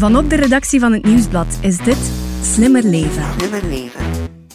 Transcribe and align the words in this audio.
Vanop 0.00 0.30
de 0.30 0.36
redactie 0.36 0.80
van 0.80 0.92
het 0.92 1.04
Nieuwsblad 1.04 1.58
is 1.60 1.76
dit 1.76 2.10
Slimmer 2.42 2.82
Leven. 2.84 3.24
Slimmer 3.38 3.64
leven. 3.64 4.00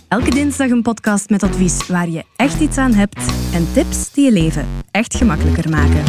Elke 0.08 0.29
dinsdag 0.29 0.70
een 0.70 0.82
podcast 0.82 1.30
met 1.30 1.44
advies 1.44 1.87
waar 1.87 2.10
je 2.10 2.24
echt 2.35 2.60
iets 2.60 2.78
aan 2.78 2.94
hebt 2.94 3.19
en 3.53 3.67
tips 3.73 4.12
die 4.12 4.26
je 4.26 4.32
leven 4.32 4.67
echt 4.92 5.16
gemakkelijker 5.16 5.69
maken. 5.69 6.03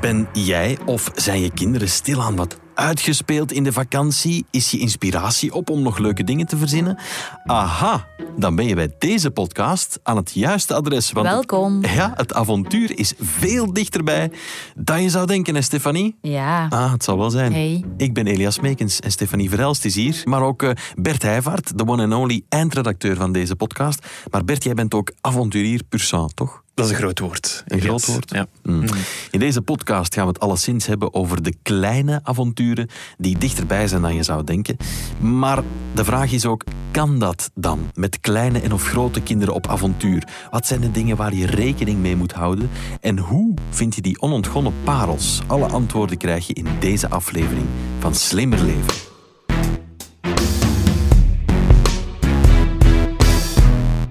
Ben 0.00 0.28
jij 0.32 0.78
of 0.84 1.10
zijn 1.14 1.40
je 1.40 1.50
kinderen 1.52 1.88
stilaan 1.88 2.36
wat 2.36 2.58
uitgespeeld 2.80 3.52
in 3.52 3.64
de 3.64 3.72
vakantie? 3.72 4.46
Is 4.50 4.70
je 4.70 4.78
inspiratie 4.78 5.54
op 5.54 5.70
om 5.70 5.82
nog 5.82 5.98
leuke 5.98 6.24
dingen 6.24 6.46
te 6.46 6.56
verzinnen? 6.56 6.98
Aha, 7.44 8.06
dan 8.36 8.54
ben 8.54 8.66
je 8.66 8.74
bij 8.74 8.94
deze 8.98 9.30
podcast 9.30 10.00
aan 10.02 10.16
het 10.16 10.30
juiste 10.34 10.74
adres. 10.74 11.12
Want 11.12 11.26
Welkom. 11.26 11.84
Ja, 11.84 12.12
het 12.16 12.34
avontuur 12.34 12.98
is 12.98 13.14
veel 13.20 13.72
dichterbij 13.72 14.30
dan 14.74 15.02
je 15.02 15.10
zou 15.10 15.26
denken, 15.26 15.54
hè, 15.54 15.62
Stefanie? 15.62 16.16
Ja. 16.22 16.66
Ah, 16.68 16.92
het 16.92 17.04
zal 17.04 17.18
wel 17.18 17.30
zijn. 17.30 17.52
Hey. 17.52 17.84
Ik 17.96 18.14
ben 18.14 18.26
Elias 18.26 18.60
Meekens 18.60 19.00
en 19.00 19.10
Stefanie 19.10 19.48
Verhelst 19.48 19.84
is 19.84 19.94
hier. 19.94 20.22
Maar 20.24 20.42
ook 20.42 20.62
eh, 20.62 20.70
Bert 20.94 21.22
Heijvaart, 21.22 21.78
de 21.78 21.86
one 21.86 22.02
and 22.02 22.14
only 22.14 22.42
eindredacteur 22.48 23.16
van 23.16 23.32
deze 23.32 23.56
podcast. 23.56 24.06
Maar 24.30 24.44
Bert, 24.44 24.64
jij 24.64 24.74
bent 24.74 24.94
ook 24.94 25.12
avonturier 25.20 25.82
pur 25.88 26.00
sang, 26.00 26.32
toch? 26.34 26.62
Dat 26.74 26.84
is 26.84 26.90
een 26.90 26.98
groot 26.98 27.18
woord. 27.18 27.64
Een 27.66 27.80
groot 27.80 28.06
woord? 28.06 28.30
Ja. 28.30 28.46
Mm. 28.62 28.84
In 29.30 29.38
deze 29.38 29.62
podcast 29.62 30.14
gaan 30.14 30.24
we 30.24 30.32
het 30.32 30.40
alleszins 30.40 30.86
hebben 30.86 31.14
over 31.14 31.42
de 31.42 31.54
kleine 31.62 32.20
avonturen 32.22 32.88
die 33.18 33.38
dichterbij 33.38 33.88
zijn 33.88 34.02
dan 34.02 34.14
je 34.14 34.22
zou 34.22 34.44
denken. 34.44 34.76
Maar 35.20 35.62
de 35.94 36.04
vraag 36.04 36.32
is 36.32 36.46
ook, 36.46 36.64
kan 36.90 37.18
dat 37.18 37.50
dan 37.54 37.90
met 37.94 38.20
kleine 38.20 38.60
en 38.60 38.72
of 38.72 38.86
grote 38.86 39.20
kinderen 39.20 39.54
op 39.54 39.66
avontuur? 39.66 40.28
Wat 40.50 40.66
zijn 40.66 40.80
de 40.80 40.90
dingen 40.90 41.16
waar 41.16 41.34
je 41.34 41.46
rekening 41.46 41.98
mee 41.98 42.16
moet 42.16 42.32
houden? 42.32 42.70
En 43.00 43.18
hoe 43.18 43.54
vind 43.70 43.94
je 43.94 44.02
die 44.02 44.20
onontgonnen 44.20 44.74
parels? 44.84 45.40
Alle 45.46 45.66
antwoorden 45.66 46.16
krijg 46.16 46.46
je 46.46 46.52
in 46.52 46.66
deze 46.80 47.08
aflevering 47.08 47.66
van 47.98 48.14
Slimmer 48.14 48.64
Leven. 48.64 49.08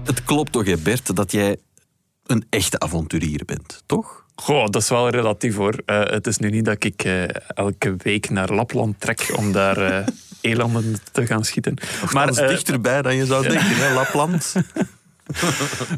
Het 0.04 0.24
klopt 0.24 0.52
toch, 0.52 0.66
hè, 0.66 0.76
Bert, 0.76 1.16
dat 1.16 1.32
jij 1.32 1.56
een 2.30 2.44
echte 2.50 2.78
avonturier 2.78 3.42
bent, 3.44 3.82
toch? 3.86 4.24
Goh, 4.34 4.66
dat 4.66 4.82
is 4.82 4.88
wel 4.88 5.08
relatief 5.08 5.56
hoor. 5.56 5.82
Eh, 5.86 6.00
het 6.04 6.26
is 6.26 6.38
nu 6.38 6.50
niet 6.50 6.64
dat 6.64 6.84
ik 6.84 7.04
eh, 7.04 7.22
elke 7.48 7.94
week 7.98 8.30
naar 8.30 8.54
Lapland 8.54 9.00
trek 9.00 9.32
om 9.36 9.52
daar 9.52 9.76
eh, 9.76 10.06
elanden 10.52 10.96
te 11.12 11.26
gaan 11.26 11.44
schieten. 11.44 11.74
Maar 12.12 12.28
eh, 12.28 12.48
dichterbij 12.48 13.02
dan 13.02 13.16
je 13.16 13.26
zou 13.26 13.42
denken, 13.48 13.76
hè, 13.76 13.92
Lapland. 13.94 14.54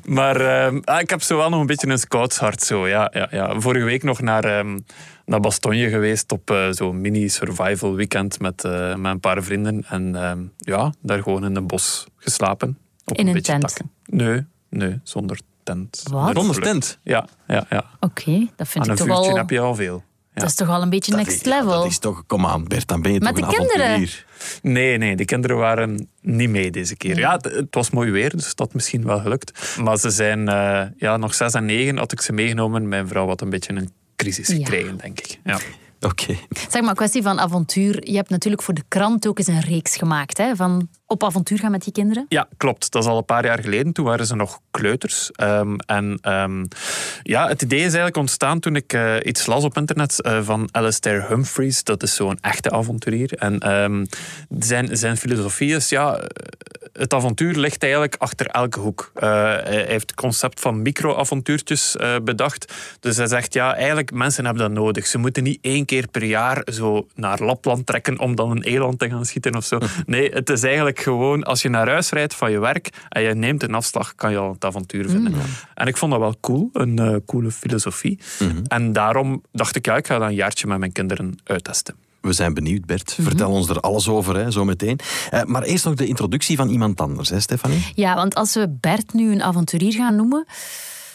Maar 0.05 0.41
eh, 0.41 0.79
ah, 0.85 1.01
ik 1.01 1.11
heb 1.11 1.23
zo 1.23 1.37
wel 1.37 1.49
nog 1.49 1.61
een 1.61 1.67
beetje 1.67 1.87
een 1.89 1.99
scoutshart. 1.99 2.63
Zo, 2.63 2.89
ja, 2.89 3.11
ja, 3.15 3.29
ja. 3.31 3.61
Vorige 3.61 3.85
week 3.85 4.03
nog 4.03 4.21
naar, 4.21 4.45
ehm, 4.45 4.79
naar 5.25 5.41
Bastogne 5.41 5.89
geweest 5.89 6.33
op 6.33 6.51
eh, 6.51 6.67
zo'n 6.71 7.01
mini-survival 7.01 7.95
weekend 7.95 8.41
met, 8.41 8.65
eh, 8.65 8.95
met 8.95 9.13
een 9.13 9.21
paar 9.21 9.43
vrienden. 9.43 9.85
En 9.89 10.17
ehm, 10.17 10.39
ja, 10.59 10.93
daar 11.03 11.23
gewoon 11.23 11.45
in 11.45 11.57
een 11.57 11.67
bos 11.67 12.07
geslapen. 12.17 12.79
Op 13.05 13.17
In 13.17 13.27
een 13.27 13.33
beetje 13.33 13.53
tent? 13.53 13.63
takken. 13.63 13.91
Nee, 14.07 14.45
nee, 14.69 15.01
zonder 15.03 15.41
tent. 15.63 16.03
Wat? 16.11 16.25
Zonder 16.37 16.55
geluk. 16.55 16.63
tent? 16.71 16.99
Ja, 17.03 17.27
ja, 17.47 17.67
ja. 17.71 17.85
Oké, 18.01 18.47
dat 18.57 18.69
vind 18.69 18.85
Aan 18.89 18.95
ik 18.95 19.01
een 19.01 19.07
toch 19.07 19.15
vuurtje 19.17 19.31
al... 19.31 19.37
heb 19.37 19.51
je 19.51 19.61
al 19.61 19.75
veel. 19.75 20.03
Ja. 20.35 20.41
Dat 20.41 20.51
is 20.51 20.55
toch 20.57 20.69
al 20.69 20.83
een 20.83 20.91
beetje 20.91 21.13
Dat 21.13 21.21
next 21.27 21.45
ja, 21.45 21.59
level. 21.59 21.71
dat 21.83 21.91
is 21.91 21.99
toch, 21.99 22.25
kom 22.27 22.47
aan 22.47 22.65
Bert, 22.69 22.89
dan 22.89 23.03
ben 23.03 23.13
je 23.13 23.21
Met 23.21 23.29
toch 23.37 23.37
de 23.37 23.43
een 23.53 23.59
kinderen? 23.59 23.87
avonturier. 23.87 24.27
Nee, 24.63 24.99
nee, 24.99 25.17
de 25.17 25.25
kinderen 25.25 25.57
waren 25.57 26.09
niet 26.21 26.49
mee 26.51 26.71
deze 26.71 26.97
keer. 26.97 27.19
Ja, 27.19 27.33
het, 27.33 27.45
het 27.45 27.75
was 27.75 27.91
mooi 27.91 28.11
weer, 28.11 28.37
dus 28.37 28.55
dat 28.55 28.75
misschien 28.75 29.05
wel 29.05 29.21
gelukt. 29.21 29.77
Maar 29.81 29.99
ze 29.99 30.11
zijn 30.11 30.49
eh, 30.49 30.83
ja, 30.97 31.17
nog 31.17 31.35
zes 31.35 31.53
en 31.55 31.65
negen 31.65 31.97
had 31.99 32.13
ik 32.13 32.21
ze 32.21 32.33
meegenomen. 32.33 32.89
Mijn 32.89 33.09
vrouw 33.09 33.27
had 33.27 33.41
een 33.41 33.51
beetje 33.51 33.73
een 33.73 33.91
crisis 34.17 34.49
Ja. 34.49 34.55
gekregen, 34.55 34.97
denk 34.97 35.19
ik. 35.21 35.39
Ja. 35.45 35.59
Oké. 36.01 36.37
Zeg 36.71 36.83
maar, 36.83 36.95
kwestie 36.95 37.23
van 37.23 37.41
avontuur. 37.41 38.11
Je 38.11 38.17
hebt 38.17 38.31
natuurlijk 38.31 38.63
voor 38.63 38.75
de 38.75 38.83
krant 38.89 39.27
ook 39.29 39.39
eens 39.39 39.47
een 39.47 39.61
reeks 39.61 39.97
gemaakt 39.97 40.39
hè, 40.39 40.57
van 40.57 40.89
op 41.13 41.25
avontuur 41.25 41.59
gaan 41.59 41.71
met 41.71 41.85
je 41.85 41.93
kinderen. 41.93 42.27
ja, 42.29 42.49
klopt. 42.57 42.93
Dat 42.93 43.03
is 43.03 43.09
al 43.09 43.17
een 43.17 43.25
paar 43.25 43.45
jaar 43.45 43.59
geleden. 43.59 43.93
Toen 43.93 44.05
waren 44.05 44.27
ze 44.27 44.37
nog 44.37 44.61
kleuters. 44.71 45.31
Ehm, 45.33 45.77
en 45.87 46.19
ehm, 46.21 46.65
ja, 47.23 47.49
het 47.49 47.63
idee 47.63 47.79
is 47.79 47.85
eigenlijk 47.85 48.17
ontstaan 48.17 48.61
toen 48.61 48.77
ik 48.77 48.93
eh, 48.93 49.15
iets 49.23 49.47
las 49.47 49.65
op 49.65 49.77
internet 49.77 50.21
eh, 50.21 50.43
van 50.43 50.69
Alistair 50.71 51.29
Humphreys. 51.29 51.85
Dat 51.85 52.03
is 52.03 52.15
zo'n 52.15 52.39
echte 52.41 52.71
avonturier. 52.71 53.33
En 53.33 53.59
ehm, 53.59 54.05
zijn, 54.59 54.97
zijn 54.97 55.17
filosofie 55.17 55.75
is, 55.75 55.89
ja, 55.89 56.21
het 56.93 57.15
avontuur 57.15 57.55
ligt 57.55 57.83
eigenlijk 57.83 58.15
achter 58.19 58.47
elke 58.47 58.79
hoek. 58.79 59.11
Eh, 59.15 59.31
hij 59.63 59.85
heeft 59.87 60.11
het 60.11 60.15
concept 60.15 60.61
van 60.61 60.83
micro-avontuurtjes 60.83 61.97
eh, 61.97 62.17
bedacht. 62.25 62.73
Dus 63.01 63.17
hij 63.17 63.27
zegt, 63.27 63.55
ja, 63.55 63.75
eigenlijk 63.75 64.13
mensen 64.13 64.45
hebben 64.45 64.63
dat 64.63 64.73
nodig. 64.73 65.07
Ze 65.07 65.19
moeten 65.19 65.43
niet 65.43 65.59
één 65.61 65.85
keer 65.85 66.09
per 66.09 66.25
jaar 66.25 66.63
zo 66.73 67.07
naar 67.15 67.43
Lapland 67.43 67.87
trekken 67.87 68.19
om 68.19 68.35
dan 68.35 68.51
een 68.51 68.63
eland 68.63 68.99
te 68.99 69.09
gaan 69.09 69.25
schieten 69.25 69.57
of 69.57 69.65
zo. 69.65 69.79
Nee, 70.07 70.31
het 70.31 70.51
is 70.51 70.63
eigenlijk 70.63 71.02
gewoon, 71.03 71.43
als 71.43 71.63
je 71.63 71.69
naar 71.69 71.89
huis 71.89 72.11
rijdt 72.11 72.35
van 72.35 72.51
je 72.51 72.59
werk 72.59 72.91
en 73.09 73.23
je 73.23 73.35
neemt 73.35 73.63
een 73.63 73.75
afslag, 73.75 74.15
kan 74.15 74.31
je 74.31 74.37
al 74.37 74.53
het 74.53 74.65
avontuur 74.65 75.09
vinden. 75.09 75.35
En 75.75 75.87
ik 75.87 75.97
vond 75.97 76.13
dat 76.13 76.21
wel 76.21 76.37
cool, 76.41 76.69
een 76.73 76.99
eh, 76.99 77.17
coole 77.27 77.51
filosofie. 77.51 78.19
En 78.67 78.93
daarom 78.93 79.43
dacht 79.53 79.77
ik, 79.77 79.87
ja, 79.87 79.97
ik 79.97 80.07
ga 80.07 80.19
dat 80.19 80.29
een 80.29 80.35
jaartje 80.35 80.67
met 80.67 80.79
mijn 80.79 80.93
kinderen 80.93 81.39
uittesten. 81.45 81.95
We 82.21 82.33
zijn 82.33 82.55
benieuwd, 82.55 82.87
Bert. 82.87 83.17
Vertel 83.21 83.51
ons 83.51 83.69
er 83.69 83.81
alles 83.81 84.09
over, 84.09 84.37
hè, 84.37 84.51
zo 84.51 84.65
meteen. 84.65 84.99
Eh, 85.31 85.43
maar 85.43 85.63
eerst 85.63 85.85
nog 85.85 85.95
de 85.95 86.07
introductie 86.07 86.57
van 86.57 86.69
iemand 86.69 87.01
anders, 87.01 87.29
hè, 87.29 87.41
Stefanie? 87.41 87.87
Ja, 87.95 88.15
want 88.15 88.35
als 88.35 88.55
we 88.55 88.77
Bert 88.81 89.13
nu 89.13 89.33
een 89.33 89.43
avonturier 89.43 89.93
gaan 89.93 90.17
noemen, 90.17 90.47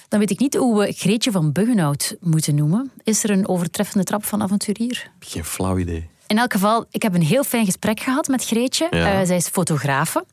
dan 0.07 0.19
weet 0.19 0.31
ik 0.31 0.39
niet 0.39 0.55
hoe 0.55 0.79
we 0.79 0.91
Greetje 0.91 1.31
van 1.31 1.51
Buggenhout 1.51 2.15
moeten 2.19 2.55
noemen. 2.55 2.91
Is 3.03 3.23
er 3.23 3.29
een 3.29 3.47
overtreffende 3.47 4.03
trap 4.03 4.25
van 4.25 4.41
avonturier? 4.41 5.11
Geen 5.19 5.45
flauw 5.45 5.77
idee. 5.77 6.09
In 6.27 6.37
elk 6.37 6.51
geval, 6.51 6.85
ik 6.91 7.01
heb 7.01 7.13
een 7.13 7.21
heel 7.23 7.43
fijn 7.43 7.65
gesprek 7.65 7.99
gehad 7.99 8.27
met 8.27 8.45
Greetje. 8.45 8.87
Ja. 8.91 9.19
Eh, 9.19 9.25
zij 9.27 9.35
is 9.35 9.47
fotografe. 9.47 10.25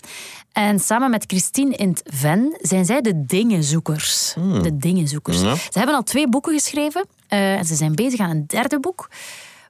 En 0.52 0.78
samen 0.80 1.10
met 1.10 1.24
Christine 1.26 1.76
in 1.76 1.88
het 1.88 2.02
Ven 2.04 2.56
zijn 2.60 2.84
zij 2.84 3.00
de 3.00 3.24
dingenzoekers. 3.26 4.34
De 4.62 4.76
dingenzoekers. 4.76 5.40
Ja. 5.40 5.54
Ze 5.54 5.78
hebben 5.78 5.94
al 5.94 6.02
twee 6.02 6.28
boeken 6.28 6.52
geschreven. 6.52 7.06
eh, 7.28 7.54
en 7.54 7.64
ze 7.64 7.74
zijn 7.74 7.94
bezig 7.94 8.20
aan 8.20 8.30
een 8.30 8.44
derde 8.46 8.80
boek. 8.80 9.08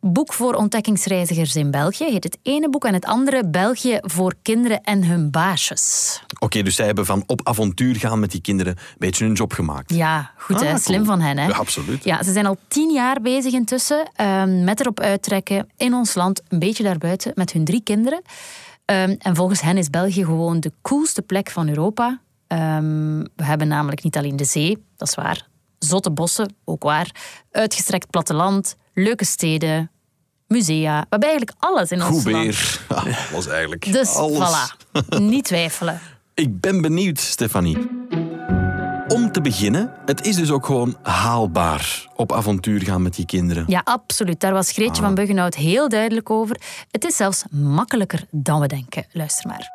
Boek 0.07 0.33
voor 0.33 0.55
ontdekkingsreizigers 0.55 1.57
in 1.57 1.71
België 1.71 2.05
heet 2.05 2.25
het 2.25 2.39
ene 2.43 2.71
boek. 2.71 2.85
En 2.85 2.95
het 2.95 3.05
andere 3.05 3.49
België 3.49 3.99
voor 4.01 4.35
kinderen 4.43 4.83
en 4.83 5.05
hun 5.05 5.31
baasjes. 5.31 6.21
Oké, 6.39 6.63
dus 6.63 6.75
zij 6.75 6.87
hebben 6.87 7.07
van 7.07 7.25
op 7.27 7.41
avontuur 7.49 7.97
gaan 7.97 8.21
met 8.21 8.31
die 8.31 8.41
kinderen 8.41 8.73
een 8.77 8.95
beetje 8.99 9.25
hun 9.25 9.35
job 9.35 9.53
gemaakt. 9.53 9.95
Ja, 9.95 10.31
goed 10.37 10.61
hè. 10.61 10.73
Ah, 10.73 10.79
Slim 10.79 11.05
cool. 11.05 11.17
van 11.17 11.21
hen 11.21 11.39
hè. 11.39 11.47
Ja, 11.47 11.57
absoluut. 11.57 12.05
Ja, 12.05 12.23
ze 12.23 12.33
zijn 12.33 12.47
al 12.47 12.57
tien 12.69 12.93
jaar 12.93 13.21
bezig 13.21 13.53
intussen 13.53 14.11
ehm, 14.15 14.65
met 14.65 14.81
erop 14.81 15.01
uittrekken 15.01 15.69
in 15.77 15.95
ons 15.95 16.15
land, 16.15 16.43
een 16.49 16.59
beetje 16.59 16.83
daarbuiten, 16.83 17.33
met 17.35 17.53
hun 17.53 17.65
drie 17.65 17.83
kinderen. 17.83 18.23
Ehm, 18.85 19.15
en 19.19 19.37
volgens 19.37 19.61
hen 19.61 19.77
is 19.77 19.91
België 19.91 20.25
gewoon 20.25 20.61
de 20.61 20.73
coolste 20.83 21.23
plek 21.23 21.51
van 21.51 21.69
Europa. 21.69 22.21
Ehm, 22.47 23.19
we 23.37 23.45
hebben 23.45 23.69
namelijk 23.69 24.03
niet 24.03 24.17
alleen 24.17 24.37
de 24.37 24.45
zee, 24.45 24.85
dat 24.97 25.09
is 25.09 25.15
waar. 25.15 25.47
Zotte 25.79 26.11
bossen, 26.11 26.55
ook 26.65 26.83
waar. 26.83 27.11
Uitgestrekt 27.51 28.11
platteland, 28.11 28.77
leuke 28.95 29.25
steden, 29.25 29.91
musea. 30.55 31.01
We 31.01 31.07
hebben 31.09 31.29
eigenlijk 31.29 31.59
alles 31.59 31.91
in 31.91 32.03
ons 32.03 32.23
Goed 32.23 32.33
land. 32.33 32.45
weer. 32.45 32.81
Ja, 33.05 33.17
was 33.33 33.47
eigenlijk 33.49 33.93
Dus 33.93 34.15
alles. 34.15 34.39
voilà, 34.39 34.99
niet 35.19 35.45
twijfelen. 35.45 36.01
Ik 36.35 36.61
ben 36.61 36.81
benieuwd, 36.83 37.19
Stefanie. 37.21 37.79
Om 39.09 39.33
te 39.33 39.41
beginnen, 39.41 39.93
het 40.05 40.27
is 40.27 40.37
dus 40.37 40.51
ook 40.51 40.67
gewoon 40.67 40.97
haalbaar 41.03 42.07
op 42.17 42.33
avontuur 42.33 42.83
gaan 42.83 43.03
met 43.03 43.15
die 43.15 43.27
kinderen. 43.27 43.65
Ja, 43.67 43.81
absoluut. 43.85 44.41
Daar 44.41 44.53
was 44.53 44.71
Greetje 44.73 45.01
Ah. 45.01 45.07
van 45.07 45.15
Buggenhout 45.15 45.55
heel 45.55 45.89
duidelijk 45.89 46.31
over. 46.31 46.57
Het 46.91 47.05
is 47.05 47.17
zelfs 47.17 47.45
makkelijker 47.51 48.21
dan 48.31 48.61
we 48.61 48.67
denken. 48.67 49.05
Luister 49.13 49.47
maar. 49.49 49.69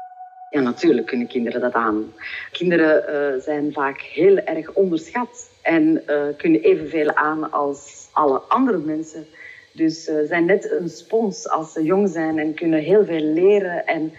Ja, 0.49 0.59
natuurlijk 0.61 1.07
kunnen 1.07 1.27
kinderen 1.27 1.61
dat 1.61 1.73
aan. 1.73 2.03
Kinderen 2.51 3.07
eh, 3.07 3.41
zijn 3.43 3.71
vaak 3.73 3.99
heel 4.01 4.37
erg 4.37 4.71
onderschat 4.73 5.49
en 5.61 6.01
eh, 6.07 6.15
kunnen 6.37 6.61
evenveel 6.61 7.15
aan 7.15 7.51
als 7.51 8.07
alle 8.11 8.39
andere 8.47 8.77
mensen. 8.77 9.25
Dus 9.79 10.03
ze 10.03 10.25
zijn 10.27 10.45
net 10.45 10.71
een 10.71 10.89
spons 10.89 11.49
als 11.49 11.71
ze 11.71 11.83
jong 11.83 12.09
zijn 12.09 12.39
en 12.39 12.53
kunnen 12.53 12.79
heel 12.79 13.05
veel 13.05 13.23
leren 13.23 13.85
en 13.85 14.13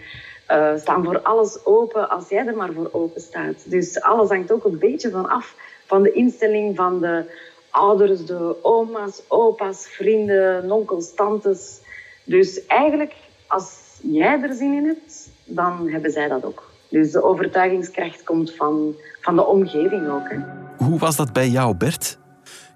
eh, 0.47 0.75
staan 0.77 1.03
voor 1.03 1.21
alles 1.21 1.65
open 1.65 2.09
als 2.09 2.29
jij 2.29 2.45
er 2.47 2.55
maar 2.55 2.73
voor 2.73 2.89
open 2.91 3.21
staat. 3.21 3.55
Dus 3.65 4.01
alles 4.01 4.29
hangt 4.29 4.51
ook 4.51 4.65
een 4.65 4.79
beetje 4.79 5.09
van 5.09 5.29
af 5.29 5.55
van 5.85 6.03
de 6.03 6.11
instelling 6.11 6.75
van 6.75 6.99
de 6.99 7.23
ouders, 7.69 8.25
de 8.25 8.55
oma's, 8.63 9.21
opa's, 9.27 9.87
vrienden, 9.87 10.71
onkels, 10.71 11.13
tantes. 11.13 11.79
Dus 12.23 12.65
eigenlijk, 12.65 13.13
als 13.47 13.99
jij 14.01 14.41
er 14.41 14.53
zin 14.53 14.73
in 14.73 14.85
hebt, 14.85 15.29
dan 15.45 15.89
hebben 15.89 16.11
zij 16.11 16.27
dat 16.27 16.45
ook. 16.45 16.69
Dus 16.89 17.11
de 17.11 17.23
overtuigingskracht 17.23 18.23
komt 18.23 18.55
van, 18.55 18.95
van 19.21 19.35
de 19.35 19.45
omgeving 19.45 20.09
ook. 20.09 20.29
Hè. 20.29 20.37
Hoe 20.85 20.99
was 20.99 21.15
dat 21.15 21.33
bij 21.33 21.47
jou, 21.47 21.75
Bert? 21.75 22.19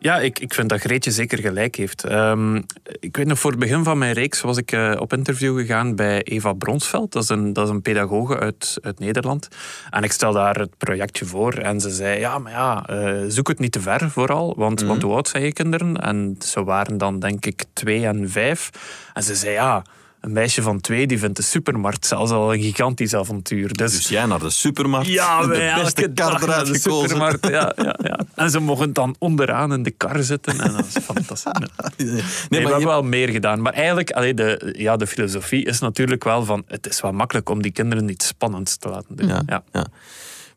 Ja, 0.06 0.20
ik, 0.20 0.40
ik 0.40 0.54
vind 0.54 0.70
dat 0.70 0.80
Greetje 0.80 1.12
zeker 1.12 1.38
gelijk 1.38 1.76
heeft. 1.76 2.04
Ehm, 2.04 2.56
ik 3.00 3.18
weet 3.18 3.26
nog, 3.26 3.40
voor 3.40 3.52
het 3.52 3.60
begin 3.60 3.84
van 3.84 3.98
mijn 3.98 4.14
reeks 4.14 4.42
was 4.42 4.58
ik 4.58 4.72
uh, 4.72 4.96
op 5.00 5.14
interview 5.14 5.60
gegaan 5.60 5.96
bij 5.96 6.24
Eva 6.24 6.54
Bronsveld. 6.54 7.12
Dat 7.12 7.24
is 7.24 7.30
een, 7.30 7.54
dat 7.54 7.66
is 7.68 7.74
een 7.74 7.82
pedagoge 7.82 8.40
uit, 8.40 8.78
uit 8.82 9.00
Nederland. 9.00 9.48
En 9.90 10.04
ik 10.04 10.12
stel 10.12 10.34
daar 10.34 10.56
het 10.56 10.78
projectje 10.78 11.26
voor. 11.26 11.54
En 11.54 11.80
ze 11.80 11.90
zei, 11.90 12.20
ja, 12.20 12.40
maar 12.40 12.52
ja, 12.52 12.90
uh, 12.90 13.24
zoek 13.28 13.48
het 13.48 13.60
niet 13.60 13.72
te 13.72 13.82
ver 13.82 14.10
vooral. 14.12 14.54
Want, 14.58 14.82
want 14.82 15.02
hoe 15.02 15.14
oud 15.14 15.28
zijn 15.28 15.44
je 15.44 15.54
kinderen? 15.54 15.96
En 15.96 16.36
ze 16.40 16.64
waren 16.64 16.98
dan 16.98 17.20
denk 17.20 17.46
ik 17.46 17.64
twee 17.74 18.06
en 18.06 18.30
vijf. 18.30 18.70
En 19.14 19.24
ze 19.24 19.36
zei, 19.36 19.54
ja 19.54 19.84
een 20.26 20.32
meisje 20.32 20.62
van 20.62 20.82
twee 20.82 21.08
die 21.08 21.20
vindt 21.20 21.36
de 21.36 21.44
supermarkt 21.44 22.06
zelfs 22.06 22.32
al 22.32 22.54
een 22.54 22.62
gigantisch 22.62 23.14
avontuur. 23.14 23.74
Dus, 23.74 23.92
dus 23.92 24.08
jij 24.08 24.26
naar 24.26 24.40
de 24.40 24.50
supermarkt? 24.50 25.08
Ja, 25.08 25.42
de 25.42 25.82
beste 25.84 26.12
kar 26.14 26.44
eruit 26.44 26.68
de 26.68 26.80
supermarkt. 26.80 27.48
Ja, 27.48 27.74
ja, 27.76 28.00
ja. 28.04 28.20
En 28.36 28.50
ze 28.50 28.60
mogen 28.60 28.94
dan 28.94 29.16
onderaan 29.20 29.74
in 29.74 29.84
de 29.84 29.92
kar 29.92 30.24
zitten. 30.24 30.60
En 30.60 30.72
dat 30.72 30.86
is 30.86 31.04
fantastisch. 31.04 31.44
Nee, 31.98 32.08
nee, 32.08 32.24
nee 32.50 32.64
we 32.64 32.70
hebben 32.70 32.88
wel 32.88 33.04
meer 33.04 33.30
gedaan. 33.30 33.62
Maar 33.62 33.74
eigenlijk, 33.74 34.12
allee, 34.12 34.34
de, 34.34 34.76
ja, 34.78 34.96
de 34.98 35.08
filosofie 35.08 35.66
is 35.66 35.80
natuurlijk 35.80 36.24
wel 36.24 36.46
van... 36.46 36.64
Het 36.68 36.88
is 36.88 37.02
wel 37.02 37.12
makkelijk 37.12 37.50
om 37.50 37.62
die 37.62 37.72
kinderen 37.72 38.06
niet 38.06 38.24
spannend 38.24 38.82
te 38.82 38.90
laten 38.90 39.16
doen. 39.16 39.28
Ja, 39.28 39.42
ja. 39.46 39.64
ja. 39.72 39.86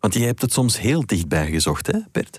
Want 0.01 0.15
je 0.15 0.21
hebt 0.21 0.43
het 0.43 0.53
soms 0.53 0.79
heel 0.79 1.07
dichtbij 1.07 1.51
gezocht, 1.51 1.87
hè, 1.87 1.99
Bert? 2.13 2.39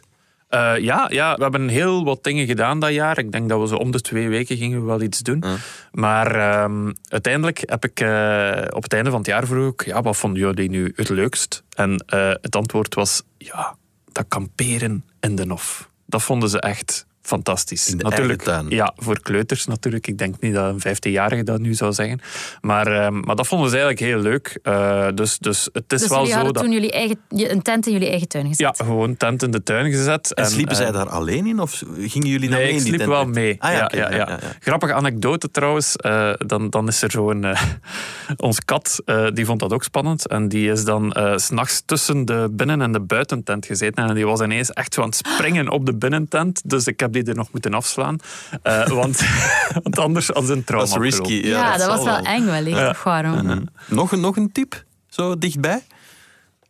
Uh, 0.50 0.78
ja, 0.78 1.08
ja, 1.10 1.36
we 1.36 1.42
hebben 1.42 1.68
heel 1.68 2.04
wat 2.04 2.24
dingen 2.24 2.46
gedaan 2.46 2.80
dat 2.80 2.94
jaar. 2.94 3.18
Ik 3.18 3.32
denk 3.32 3.50
dat 3.50 3.60
we 3.60 3.68
zo 3.68 3.76
om 3.76 3.92
de 3.92 4.02
twee 4.02 4.30
weken 4.30 4.58
gingen 4.58 4.80
we 4.80 4.86
wel 4.86 5.02
iets 5.02 5.20
doen. 5.20 5.44
Maar 5.92 6.36
uh, 6.36 6.90
uiteindelijk 7.08 7.64
heb 7.66 7.86
ik 7.86 8.02
uh, 8.02 8.64
op 8.70 8.84
het 8.84 8.94
einde 8.94 9.10
van 9.10 9.20
het 9.20 9.28
jaar 9.28 9.48
vroeg 9.48 9.74
ik, 9.74 9.86
ja, 9.86 10.02
wat 10.02 10.18
vonden 10.18 10.40
jullie 10.40 10.70
nu 10.70 10.94
het 10.96 11.10
leukst? 11.10 11.64
En 11.76 11.92
uh, 12.14 12.30
het 12.42 12.56
antwoord 12.56 12.96
was, 12.96 13.22
ja, 13.38 13.76
dat 14.12 14.26
kamperen 14.28 15.06
in 15.20 15.36
de 15.36 15.46
Nof. 15.46 15.90
Dat 16.06 16.24
vonden 16.24 16.50
ze 16.50 16.60
echt 16.60 17.06
fantastisch. 17.22 17.94
natuurlijk, 17.98 18.50
Ja, 18.70 18.94
voor 18.96 19.20
kleuters 19.20 19.66
natuurlijk. 19.66 20.08
Ik 20.08 20.18
denk 20.18 20.36
niet 20.40 20.54
dat 20.54 20.84
een 20.84 20.98
15-jarige 20.98 21.44
dat 21.44 21.60
nu 21.60 21.74
zou 21.74 21.94
zeggen. 21.94 22.20
Maar, 22.62 22.88
uh, 22.88 23.10
maar 23.10 23.36
dat 23.36 23.48
vonden 23.48 23.70
ze 23.70 23.78
eigenlijk 23.78 24.12
heel 24.12 24.22
leuk. 24.22 24.60
Uh, 24.64 25.08
dus, 25.14 25.38
dus 25.38 25.70
het 25.74 25.94
is 25.94 26.00
dus 26.02 26.10
wel 26.10 26.26
zo 26.26 26.44
dat... 26.44 26.64
toen 26.64 26.72
jullie 26.72 26.92
eigen, 26.92 27.18
een 27.30 27.62
tent 27.62 27.86
in 27.86 27.94
jullie 27.94 28.10
eigen 28.10 28.28
tuin 28.28 28.48
gezet? 28.48 28.78
Ja, 28.78 28.86
gewoon 28.86 29.10
een 29.10 29.18
tent 29.18 29.44
in 29.44 29.52
de 29.52 29.64
tuin 29.64 29.92
gezet. 29.92 30.34
En, 30.34 30.44
en 30.44 30.50
sliepen 30.50 30.76
zij 30.76 30.92
daar 30.92 31.10
alleen 31.10 31.48
in? 31.48 31.60
Of 31.60 31.84
gingen 31.98 32.28
jullie 32.28 32.50
dan 32.50 32.58
nee, 32.58 32.68
mee 32.68 32.76
ik 32.76 32.82
sliep 32.82 33.06
wel 33.06 33.26
mee. 33.26 33.56
Ah, 33.60 33.72
ja, 33.72 33.78
ja, 33.78 33.86
okay, 33.86 34.00
ja, 34.00 34.10
ja, 34.10 34.28
ja, 34.28 34.40
Grappige 34.60 34.94
anekdote 34.94 35.52
trouwens. 35.52 35.96
Uh, 36.06 36.32
dan, 36.38 36.70
dan 36.70 36.88
is 36.88 37.02
er 37.02 37.12
zo'n... 37.12 37.46
ons 38.38 38.66
kat, 38.66 39.02
die 39.34 39.46
vond 39.46 39.60
dat 39.60 39.74
ook 39.74 39.84
spannend. 39.84 40.28
En 40.28 40.48
die 40.48 40.72
is 40.72 40.84
dan 40.84 41.16
s 41.36 41.50
s'nachts 41.50 41.82
tussen 41.86 42.26
de 42.26 42.48
binnen- 42.52 42.82
en 42.82 42.92
de 42.92 43.00
buitentent 43.00 43.66
gezeten. 43.66 44.08
En 44.08 44.16
die 44.16 44.26
was 44.26 44.42
ineens 44.42 44.72
echt 44.72 44.94
zo 44.94 45.02
aan 45.02 45.08
het 45.08 45.16
springen 45.16 45.70
op 45.70 45.86
de 45.86 45.96
binnentent. 45.96 46.62
Dus 46.66 46.88
ik 46.88 47.00
heb 47.00 47.09
die 47.12 47.24
er 47.24 47.36
nog 47.36 47.52
moeten 47.52 47.74
afslaan. 47.74 48.18
Uh, 48.64 48.88
want, 49.02 49.22
want 49.84 50.00
anders 50.00 50.34
als 50.34 50.50
een 50.50 50.64
trauma. 50.64 50.88
Dat 50.88 51.04
is 51.04 51.18
risky. 51.18 51.34
Ja, 51.34 51.50
ja 51.50 51.78
dat, 51.78 51.88
dat 51.88 51.98
was 51.98 52.06
wel 52.06 52.34
eng 52.34 52.46
wel. 52.46 52.66
Ja. 52.66 52.96
Waarom? 53.04 53.34
Uh 53.34 53.40
-huh. 53.40 53.62
nog, 53.88 54.12
een, 54.12 54.20
nog 54.20 54.38
een 54.38 54.52
tip? 54.52 54.84
Zo 55.08 55.38
dichtbij? 55.38 55.82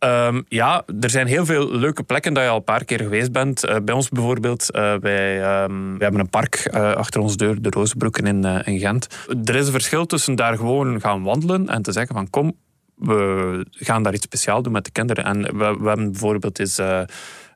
Um, 0.04 0.44
ja, 0.48 0.84
er 1.00 1.10
zijn 1.10 1.26
heel 1.26 1.44
veel 1.44 1.70
leuke 1.70 2.02
plekken 2.02 2.34
dat 2.34 2.42
je 2.42 2.48
al 2.48 2.56
een 2.56 2.64
paar 2.64 2.84
keer 2.84 3.00
geweest 3.00 3.32
bent. 3.32 3.68
Uh, 3.68 3.76
bij 3.84 3.94
ons 3.94 4.08
bijvoorbeeld, 4.08 4.66
uh, 4.76 4.94
wij, 4.94 5.62
um, 5.62 5.90
wij 5.90 5.98
hebben 5.98 6.20
een 6.20 6.28
park 6.28 6.70
uh, 6.74 6.92
achter 6.92 7.20
ons 7.20 7.36
deur, 7.36 7.62
de 7.62 7.70
Rozenbroeken 7.70 8.26
in, 8.26 8.44
in 8.44 8.78
Gent. 8.78 9.06
Er 9.44 9.54
is 9.54 9.66
een 9.66 9.72
verschil 9.72 10.06
tussen 10.06 10.34
daar 10.34 10.56
gewoon 10.56 11.00
gaan 11.00 11.22
wandelen 11.22 11.68
en 11.68 11.82
te 11.82 11.92
zeggen 11.92 12.14
van 12.14 12.30
kom, 12.30 12.56
we 12.94 13.66
gaan 13.70 14.02
daar 14.02 14.14
iets 14.14 14.24
speciaals 14.24 14.62
doen 14.62 14.72
met 14.72 14.84
de 14.84 14.90
kinderen. 14.90 15.24
En 15.24 15.42
we, 15.42 15.76
we 15.80 15.88
hebben 15.88 16.10
bijvoorbeeld 16.10 16.58
eens 16.58 16.78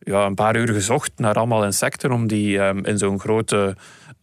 ja, 0.05 0.25
een 0.25 0.35
paar 0.35 0.56
uur 0.56 0.69
gezocht 0.69 1.11
naar 1.17 1.35
allemaal 1.35 1.65
insecten 1.65 2.12
om 2.12 2.27
die 2.27 2.59
um, 2.59 2.85
in 2.85 2.99
zo'n 2.99 3.21
grote 3.21 3.77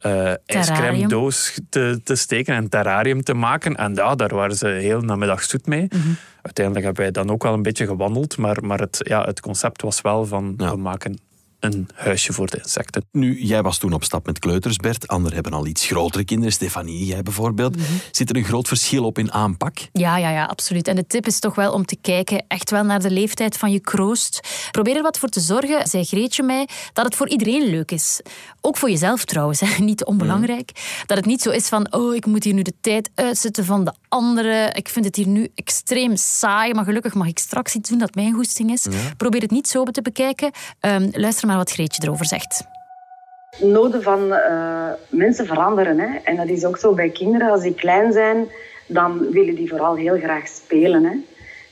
uh, 0.06 0.31
ijscrème 0.45 1.07
doos 1.07 1.60
te, 1.69 2.01
te 2.04 2.16
steken 2.16 2.56
en 2.56 2.63
een 2.63 2.69
terrarium 2.69 3.24
te 3.24 3.33
maken. 3.33 3.75
En 3.75 3.95
ja, 3.95 4.16
daar 4.16 4.36
waren 4.36 4.56
ze 4.56 4.68
heel 4.68 5.01
namiddag 5.01 5.44
zoet 5.44 5.66
mee. 5.66 5.88
Mm 5.89 6.01
-hmm. 6.01 6.16
Uiteindelijk 6.42 6.86
hebben 6.86 7.04
wij 7.04 7.12
dan 7.12 7.31
ook 7.31 7.44
wel 7.44 7.54
een 7.54 7.62
beetje 7.62 7.86
gewandeld, 7.86 8.38
maar, 8.38 8.66
maar 8.66 8.80
het, 8.80 8.98
ja, 9.04 9.24
het 9.24 9.39
concept 9.39 9.81
was 9.81 10.01
wel 10.01 10.25
van 10.25 10.54
ja. 10.57 10.72
we 10.72 10.78
maken 10.78 11.19
een 11.62 11.90
huisje 11.94 12.34
voor 12.34 12.48
de 12.48 12.58
insecten. 12.58 13.06
Nu, 13.12 13.42
jij 13.42 13.62
was 13.62 13.78
toen 13.78 13.94
op 13.94 14.04
stap 14.04 14.25
met 14.25 14.40
kleuters, 14.40 14.75
Bert. 14.75 15.08
Anderen 15.08 15.34
hebben 15.34 15.54
al 15.54 15.66
iets 15.66 15.86
grotere 15.86 16.24
kinderen. 16.24 16.54
Stefanie, 16.54 17.06
jij 17.06 17.24
bijvoorbeeld. 17.24 17.75
Mm 17.75 17.84
-hmm. 17.84 18.00
Zit 18.12 18.30
er 18.30 18.36
een 18.36 18.44
groot 18.44 18.68
verschil 18.68 19.06
op 19.06 19.18
in 19.18 19.31
aanpak? 19.31 19.78
Ja, 19.92 20.18
ja, 20.18 20.30
ja, 20.30 20.46
absoluut. 20.46 20.88
En 20.88 20.96
de 20.96 21.08
tip 21.08 21.28
is 21.28 21.40
toch 21.40 21.56
wel 21.56 21.74
om 21.74 21.86
te 21.86 21.98
kijken 22.02 22.44
echt 22.48 22.72
wel 22.72 22.84
naar 22.84 23.02
de 23.02 23.12
leeftijd 23.12 23.58
van 23.58 23.72
je 23.72 23.80
kroost. 23.80 24.40
Probeer 24.72 24.96
er 24.96 25.02
wat 25.02 25.19
voor 25.19 25.30
te 25.30 25.40
zorgen, 25.40 25.88
zei 25.88 26.04
Greetje 26.04 26.44
mij, 26.44 26.68
dat 26.94 27.06
het 27.06 27.16
voor 27.16 27.30
iedereen 27.30 27.69
leuk 27.69 27.92
is. 27.92 28.22
Ook 28.62 28.78
voor 28.78 28.90
jezelf 28.90 29.25
trouwens, 29.25 29.60
hè. 29.60 29.68
niet 29.84 30.06
onbelangrijk. 30.06 30.72
Mm. 30.74 31.06
Dat 31.06 31.18
het 31.18 31.25
niet 31.25 31.42
zo 31.42 31.50
is 31.50 31.68
van, 31.68 31.94
oh, 31.94 32.16
ik 32.16 32.25
moet 32.25 32.44
hier 32.44 32.54
nu 32.54 32.62
de 32.62 32.74
tijd 32.81 33.10
uitzetten 33.16 33.66
van 33.66 33.86
de 33.86 33.94
anderen. 34.12 34.75
Ik 34.75 34.90
vind 34.90 35.06
het 35.06 35.16
hier 35.16 35.28
nu 35.28 35.48
extreem 35.56 36.16
saai, 36.16 36.74
maar 36.74 36.84
gelukkig 36.84 37.13
mag 37.13 37.28
ik 37.28 37.40
straks 37.40 37.75
iets 37.75 37.90
doen 37.90 38.00
dat 38.00 38.16
mijn 38.16 38.34
goesting 38.34 38.72
is. 38.72 38.84
Ja. 38.84 38.98
Probeer 39.18 39.42
het 39.42 39.52
niet 39.52 39.68
zo 39.68 39.84
te 39.84 40.02
bekijken. 40.02 40.52
Um, 40.81 41.10
luister 41.12 41.48
maar 41.48 41.58
wat 41.58 41.72
Greetje 41.72 42.04
erover 42.04 42.25
zegt. 42.25 42.63
Noden 43.60 44.04
van 44.04 44.28
uh, 44.28 44.88
mensen 45.10 45.46
veranderen. 45.46 46.00
Hè? 46.00 46.18
En 46.24 46.36
dat 46.36 46.48
is 46.48 46.66
ook 46.66 46.78
zo 46.78 46.94
bij 46.94 47.10
kinderen. 47.10 47.52
Als 47.52 47.62
die 47.62 47.75
klein 47.75 48.13
zijn, 48.13 48.48
dan 48.88 49.31
willen 49.31 49.56
die 49.56 49.69
vooral 49.69 49.96
heel 49.96 50.18
graag 50.18 50.48
spelen. 50.48 51.04
Hè? 51.04 51.16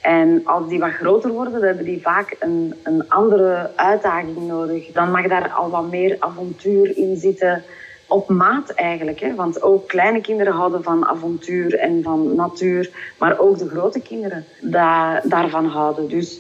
En 0.02 0.42
als 0.46 0.70
die 0.70 0.80
wat 0.80 0.92
groter 0.92 1.32
worden, 1.32 1.54
dan 1.54 1.64
hebben 1.64 1.86
die 1.86 2.02
vaak 2.02 2.36
een, 2.40 2.76
een 2.84 3.10
andere 3.10 3.72
uitdaging 3.76 4.48
nodig. 4.48 4.92
Dan 4.92 5.12
mag 5.12 5.28
daar 5.28 5.50
al 5.50 5.70
wat 5.70 5.90
meer 5.90 6.16
avontuur 6.20 6.98
in 6.98 7.18
zitten. 7.18 7.64
Op 8.10 8.30
maat 8.30 8.70
eigenlijk. 8.70 9.20
Hè? 9.20 9.36
Want 9.36 9.62
ook 9.62 9.88
kleine 9.88 10.22
kinderen 10.22 10.54
houden 10.54 10.84
van 10.84 11.06
avontuur 11.06 11.80
en 11.80 12.04
van 12.04 12.36
natuur. 12.36 13.14
Maar 13.20 13.40
ook 13.40 13.58
de 13.58 13.70
grote 13.70 14.00
kinderen 14.00 14.46
da 14.62 15.22
daarvan 15.24 15.66
houden. 15.66 16.10
Dus 16.10 16.40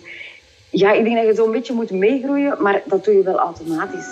ja, 0.71 0.91
ik 0.91 1.03
denk 1.03 1.15
dat 1.15 1.25
je 1.25 1.33
zo'n 1.35 1.51
beetje 1.51 1.73
moet 1.73 1.91
meegroeien, 1.91 2.61
maar 2.61 2.81
dat 2.85 3.05
doe 3.05 3.13
je 3.13 3.23
wel 3.23 3.39
automatisch. 3.39 4.07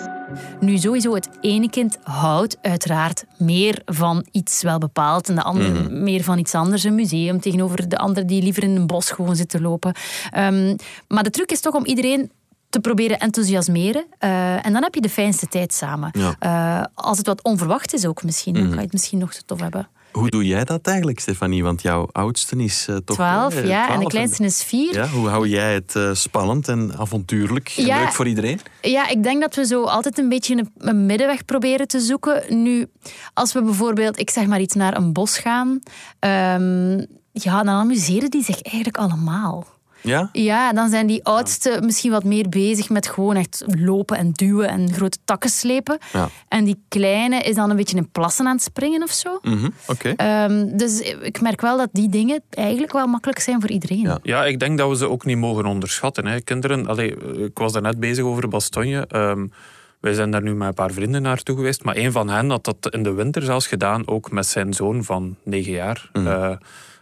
Nu, 0.60 0.76
sowieso, 0.76 1.14
het 1.14 1.28
ene 1.40 1.70
kind 1.70 1.98
houdt 2.02 2.58
uiteraard 2.62 3.24
meer 3.36 3.82
van 3.84 4.26
iets 4.32 4.62
wel 4.62 4.78
bepaald 4.78 5.28
en 5.28 5.34
de 5.34 5.42
andere 5.42 5.68
mm 5.68 5.76
-hmm. 5.76 6.02
meer 6.02 6.22
van 6.22 6.38
iets 6.38 6.54
anders. 6.54 6.84
Een 6.84 6.94
museum 6.94 7.40
tegenover 7.40 7.88
de 7.88 7.98
andere 7.98 8.26
die 8.26 8.42
liever 8.42 8.62
in 8.62 8.76
een 8.76 8.86
bos 8.86 9.10
gewoon 9.10 9.36
zit 9.36 9.48
te 9.48 9.60
lopen. 9.60 9.94
Um, 10.36 10.76
maar 11.08 11.22
de 11.22 11.30
truc 11.30 11.50
is 11.50 11.60
toch 11.60 11.74
om 11.74 11.84
iedereen 11.84 12.30
te 12.70 12.80
proberen 12.80 13.18
enthousiasmeren. 13.18 14.04
Uh, 14.20 14.66
en 14.66 14.72
dan 14.72 14.82
heb 14.82 14.94
je 14.94 15.00
de 15.00 15.08
fijnste 15.08 15.46
tijd 15.46 15.72
samen. 15.72 16.10
Ja. 16.12 16.36
Uh, 16.80 16.86
als 16.94 17.18
het 17.18 17.26
wat 17.26 17.42
onverwacht 17.42 17.94
is 17.94 18.06
ook 18.06 18.22
misschien, 18.22 18.54
dan 18.54 18.66
kan 18.66 18.76
je 18.76 18.80
het 18.80 18.92
misschien 18.92 19.18
nog 19.18 19.32
zo 19.32 19.40
tof 19.46 19.60
hebben. 19.60 19.88
Hoe 20.12 20.30
doe 20.30 20.46
jij 20.46 20.64
dat 20.64 20.86
eigenlijk, 20.86 21.20
Stefanie? 21.20 21.62
Want 21.62 21.82
jouw 21.82 22.08
oudste 22.12 22.56
is 22.56 22.86
uh, 22.90 22.96
toch... 22.96 23.16
Twaalf, 23.16 23.54
ja. 23.54 23.84
12 23.84 23.88
en 23.88 24.00
de 24.00 24.06
kleinste 24.06 24.44
is 24.44 24.62
vier. 24.62 24.94
Ja, 24.94 25.08
hoe 25.08 25.28
hou 25.28 25.48
jij 25.48 25.74
het 25.74 25.94
uh, 25.96 26.14
spannend 26.14 26.68
en 26.68 26.92
avontuurlijk 26.98 27.74
en 27.76 27.86
ja, 27.86 27.98
leuk 27.98 28.12
voor 28.12 28.26
iedereen? 28.26 28.60
Ja, 28.80 29.08
ik 29.08 29.22
denk 29.22 29.40
dat 29.40 29.54
we 29.54 29.66
zo 29.66 29.84
altijd 29.84 30.18
een 30.18 30.28
beetje 30.28 30.56
een, 30.56 30.70
een, 30.78 31.06
middenweg 31.06 31.44
proberen 31.44 31.88
te 31.88 32.00
zoeken. 32.00 32.62
Nu, 32.62 32.86
als 33.34 33.52
we 33.52 33.62
bijvoorbeeld, 33.62 34.18
ik 34.18 34.30
zeg 34.30 34.46
maar 34.46 34.60
iets, 34.60 34.74
naar 34.74 34.96
een 34.96 35.12
bos 35.12 35.38
gaan... 35.38 35.78
Um, 36.20 37.06
ja, 37.32 37.62
dan 37.62 37.74
amuseren 37.74 38.30
die 38.30 38.44
zich 38.44 38.62
eigenlijk 38.62 38.96
allemaal. 38.96 39.66
Ja? 40.08 40.28
Ja, 40.32 40.72
dan 40.72 40.88
zijn 40.88 41.06
die 41.06 41.24
oudste 41.24 41.80
misschien 41.84 42.10
wat 42.10 42.24
meer 42.24 42.48
bezig 42.48 42.88
met 42.88 43.08
gewoon 43.08 43.36
echt 43.36 43.64
lopen 43.66 44.16
en 44.16 44.32
duwen 44.32 44.68
en 44.68 44.92
grote 44.92 45.18
takken 45.24 45.50
slepen. 45.50 45.98
Ja. 46.12 46.28
En 46.48 46.64
die 46.64 46.82
kleine 46.88 47.40
is 47.40 47.54
dan 47.54 47.70
een 47.70 47.76
beetje 47.76 47.96
in 47.96 48.10
plassen 48.10 48.46
aan 48.46 48.54
het 48.54 48.62
springen 48.62 49.02
of 49.02 49.10
zo. 49.10 49.38
Mm 49.42 49.58
-hmm. 49.58 49.72
Okay. 49.86 50.44
Um, 50.44 50.76
dus 50.76 51.00
ik 51.00 51.40
merk 51.40 51.60
wel 51.60 51.76
dat 51.76 51.88
die 51.92 52.08
dingen 52.08 52.42
eigenlijk 52.50 52.92
wel 52.92 53.06
makkelijk 53.06 53.40
zijn 53.40 53.60
voor 53.60 53.70
iedereen. 53.70 54.00
Ja, 54.00 54.18
ja 54.22 54.44
ik 54.44 54.60
denk 54.60 54.78
dat 54.78 54.88
we 54.88 54.96
ze 54.96 55.08
ook 55.08 55.24
niet 55.24 55.38
mogen 55.38 55.66
onderschatten. 55.66 56.26
Hè. 56.26 56.40
Kinderen, 56.40 56.86
allee, 56.86 57.16
ik 57.44 57.58
was 57.58 57.72
daar 57.72 57.82
net 57.82 58.00
bezig 58.00 58.24
over 58.24 58.48
Bastogne. 58.48 59.08
Um, 59.14 59.52
wij 60.00 60.12
zijn 60.12 60.30
daar 60.30 60.42
nu 60.42 60.54
met 60.54 60.68
een 60.68 60.74
paar 60.74 60.90
vrienden 60.90 61.22
naartoe 61.22 61.56
geweest. 61.56 61.84
Maar 61.84 61.96
een 61.96 62.12
van 62.12 62.28
hen 62.28 62.50
had 62.50 62.64
dat 62.64 62.92
in 62.92 63.02
de 63.02 63.12
winter 63.12 63.42
zelfs 63.42 63.66
gedaan, 63.66 64.08
ook 64.08 64.30
met 64.30 64.46
zijn 64.46 64.74
zoon 64.74 65.04
van 65.04 65.36
negen 65.42 65.72
jaar. 65.72 66.10
Mhm. 66.12 66.26
Uh, 66.26 66.50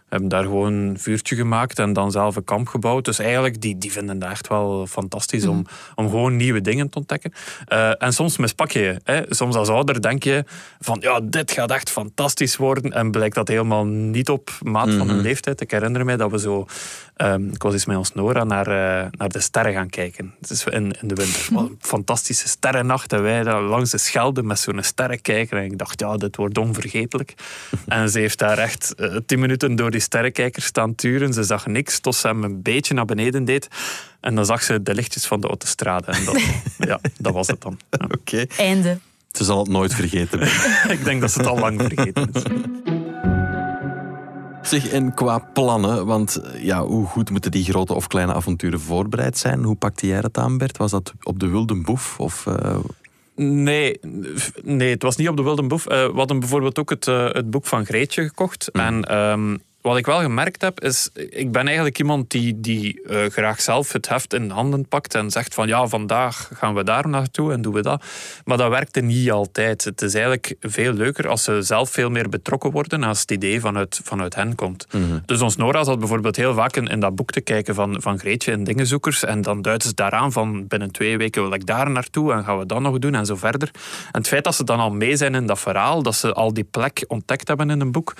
hebben 0.09 0.29
daar 0.29 0.43
gewoon 0.43 0.73
een 0.73 0.99
vuurtje 0.99 1.35
gemaakt 1.35 1.79
en 1.79 1.93
dan 1.93 2.11
zelf 2.11 2.35
een 2.35 2.43
kamp 2.43 2.67
gebouwd. 2.67 3.05
Dus 3.05 3.19
eigenlijk, 3.19 3.61
die, 3.61 3.77
die 3.77 3.91
vinden 3.91 4.19
dat 4.19 4.29
echt 4.29 4.47
wel 4.47 4.87
fantastisch 4.87 5.43
mm. 5.43 5.49
om, 5.49 5.65
om 5.95 6.09
gewoon 6.09 6.35
nieuwe 6.35 6.61
dingen 6.61 6.89
te 6.89 6.97
ontdekken. 6.97 7.33
Uh, 7.73 8.03
en 8.03 8.13
soms 8.13 8.37
mispak 8.37 8.71
je 8.71 8.79
je. 8.79 8.99
Hè. 9.03 9.21
Soms 9.29 9.55
als 9.55 9.69
ouder 9.69 10.01
denk 10.01 10.23
je 10.23 10.43
van, 10.79 10.97
ja, 11.01 11.19
dit 11.23 11.51
gaat 11.51 11.71
echt 11.71 11.89
fantastisch 11.89 12.55
worden. 12.55 12.91
En 12.91 13.11
blijkt 13.11 13.35
dat 13.35 13.47
helemaal 13.47 13.85
niet 13.85 14.29
op 14.29 14.49
maat 14.61 14.85
mm 14.85 14.89
-hmm. 14.89 14.99
van 14.99 15.09
hun 15.09 15.21
leeftijd. 15.21 15.61
Ik 15.61 15.71
herinner 15.71 16.05
mij 16.05 16.17
dat 16.17 16.31
we 16.31 16.39
zo... 16.39 16.65
Um, 17.17 17.49
ik 17.53 17.63
was 17.63 17.73
eens 17.73 17.85
met 17.85 17.97
ons 17.97 18.13
Nora 18.13 18.43
naar, 18.43 18.67
uh, 18.67 19.07
naar 19.11 19.29
de 19.29 19.39
sterren 19.39 19.73
gaan 19.73 19.89
kijken. 19.89 20.33
Dus 20.39 20.63
in, 20.63 20.95
in 21.01 21.07
de 21.07 21.15
winter. 21.15 21.47
Wat 21.53 21.63
een 21.63 21.77
fantastische 21.79 22.47
sterrennacht. 22.47 23.13
En 23.13 23.21
wij 23.21 23.43
daar 23.43 23.61
langs 23.61 23.91
de 23.91 23.97
Schelde 23.97 24.43
met 24.43 24.59
zo'n 24.59 24.83
sterrenkijker. 24.83 25.57
En 25.57 25.63
ik 25.63 25.77
dacht, 25.77 25.99
ja, 25.99 26.17
dit 26.17 26.35
wordt 26.35 26.57
onvergetelijk. 26.57 27.33
en 27.87 28.09
ze 28.09 28.19
heeft 28.19 28.39
daar 28.39 28.57
echt 28.57 28.93
uh, 28.97 29.15
tien 29.25 29.39
minuten 29.39 29.75
door 29.75 29.91
die 29.91 29.99
sterrenkijker 29.99 30.61
staan 30.61 30.95
turen. 30.95 31.33
Ze 31.33 31.43
zag 31.43 31.67
niks, 31.67 31.99
tot 31.99 32.15
ze 32.15 32.27
hem 32.27 32.43
een 32.43 32.61
beetje 32.61 32.93
naar 32.93 33.05
beneden 33.05 33.45
deed. 33.45 33.67
En 34.19 34.35
dan 34.35 34.45
zag 34.45 34.63
ze 34.63 34.83
de 34.83 34.95
lichtjes 34.95 35.25
van 35.25 35.41
de 35.41 35.47
autostrade. 35.47 36.11
En 36.11 36.25
dat, 36.25 36.41
ja, 36.89 36.99
dat 37.17 37.33
was 37.33 37.47
het 37.47 37.61
dan. 37.61 37.79
Ja. 37.89 38.05
Oké. 38.05 38.15
Okay. 38.17 38.49
Einde. 38.57 38.97
Ze 39.31 39.43
zal 39.43 39.59
het 39.59 39.67
nooit 39.67 39.93
vergeten. 39.93 40.41
ik 40.97 41.03
denk 41.03 41.21
dat 41.21 41.31
ze 41.31 41.37
het 41.37 41.47
al 41.47 41.59
lang 41.59 41.81
vergeten 41.81 42.29
is. 42.33 42.43
Zeg, 44.67 44.87
en 44.87 45.13
qua 45.13 45.39
plannen, 45.53 46.05
want 46.05 46.41
ja, 46.61 46.85
hoe 46.85 47.05
goed 47.05 47.29
moeten 47.29 47.51
die 47.51 47.63
grote 47.63 47.93
of 47.93 48.07
kleine 48.07 48.33
avonturen 48.33 48.79
voorbereid 48.79 49.37
zijn? 49.37 49.63
Hoe 49.63 49.75
pakte 49.75 50.07
jij 50.07 50.21
dat 50.21 50.37
aan, 50.37 50.57
Bert? 50.57 50.77
Was 50.77 50.91
dat 50.91 51.13
op 51.23 51.39
de 51.39 51.47
Wilde 51.47 51.75
Boef? 51.75 52.19
Of, 52.19 52.45
uh... 52.45 52.77
Nee, 53.35 53.99
nee, 54.63 54.89
het 54.89 55.03
was 55.03 55.15
niet 55.15 55.29
op 55.29 55.37
de 55.37 55.43
Wilde 55.43 55.63
Boef. 55.63 55.89
Uh, 55.89 56.05
we 56.05 56.13
hadden 56.15 56.39
bijvoorbeeld 56.39 56.79
ook 56.79 56.89
het, 56.89 57.07
uh, 57.07 57.31
het 57.31 57.49
boek 57.49 57.65
van 57.65 57.85
Greetje 57.85 58.23
gekocht. 58.23 58.69
Mm. 58.73 58.81
En 58.81 59.17
um, 59.17 59.61
wat 59.87 59.97
ik 59.97 60.05
wel 60.05 60.19
gemerkt 60.19 60.61
heb, 60.61 60.83
is... 60.83 61.09
Ik 61.13 61.51
ben 61.51 61.65
eigenlijk 61.65 61.99
iemand 61.99 62.31
die, 62.31 62.59
die 62.59 63.01
uh, 63.03 63.25
graag 63.25 63.61
zelf 63.61 63.91
het 63.91 64.09
heft 64.09 64.33
in 64.33 64.49
handen 64.49 64.87
pakt 64.87 65.15
en 65.15 65.31
zegt 65.31 65.53
van 65.53 65.67
ja, 65.67 65.87
vandaag 65.87 66.49
gaan 66.53 66.73
we 66.73 66.83
daar 66.83 67.09
naartoe 67.09 67.51
en 67.51 67.61
doen 67.61 67.73
we 67.73 67.81
dat. 67.81 68.03
Maar 68.45 68.57
dat 68.57 68.69
werkte 68.69 69.01
niet 69.01 69.31
altijd. 69.31 69.83
Het 69.83 70.01
is 70.01 70.13
eigenlijk 70.13 70.55
veel 70.59 70.93
leuker 70.93 71.27
als 71.27 71.43
ze 71.43 71.61
zelf 71.61 71.89
veel 71.89 72.09
meer 72.09 72.29
betrokken 72.29 72.71
worden 72.71 73.03
als 73.03 73.19
het 73.19 73.31
idee 73.31 73.59
vanuit, 73.59 73.99
vanuit 74.03 74.35
hen 74.35 74.55
komt. 74.55 74.85
Mm 74.91 75.09
-hmm. 75.09 75.21
Dus 75.25 75.41
ons 75.41 75.55
Nora 75.55 75.83
zat 75.83 75.99
bijvoorbeeld 75.99 76.35
heel 76.35 76.53
vaak 76.53 76.75
in, 76.75 76.87
in, 76.87 76.99
dat 76.99 77.15
boek 77.15 77.31
te 77.31 77.41
kijken 77.41 77.75
van, 77.75 78.01
van 78.01 78.19
Greetje 78.19 78.51
en 78.51 78.63
Dingenzoekers 78.63 79.23
en 79.23 79.41
dan 79.41 79.61
duiden 79.61 79.87
ze 79.87 79.93
daaraan 79.93 80.31
van 80.31 80.67
binnen 80.67 80.91
twee 80.91 81.17
weken 81.17 81.41
wil 81.41 81.53
ik 81.53 81.65
daar 81.65 81.89
naartoe 81.89 82.33
en 82.33 82.43
gaan 82.43 82.57
we 82.57 82.65
dat 82.65 82.81
nog 82.81 82.99
doen 82.99 83.15
en 83.15 83.25
zo 83.25 83.35
verder. 83.35 83.69
En 84.11 84.19
het 84.19 84.27
feit 84.27 84.43
dat 84.43 84.55
ze 84.55 84.63
dan 84.63 84.79
al 84.79 84.91
mee 84.91 85.15
zijn 85.15 85.35
in 85.35 85.45
dat 85.45 85.59
verhaal, 85.59 86.03
dat 86.03 86.15
ze 86.15 86.33
al 86.33 86.53
die 86.53 86.63
plek 86.63 87.03
ontdekt 87.07 87.47
hebben 87.47 87.69
in 87.69 87.81
een 87.81 87.91
boek 87.91 88.13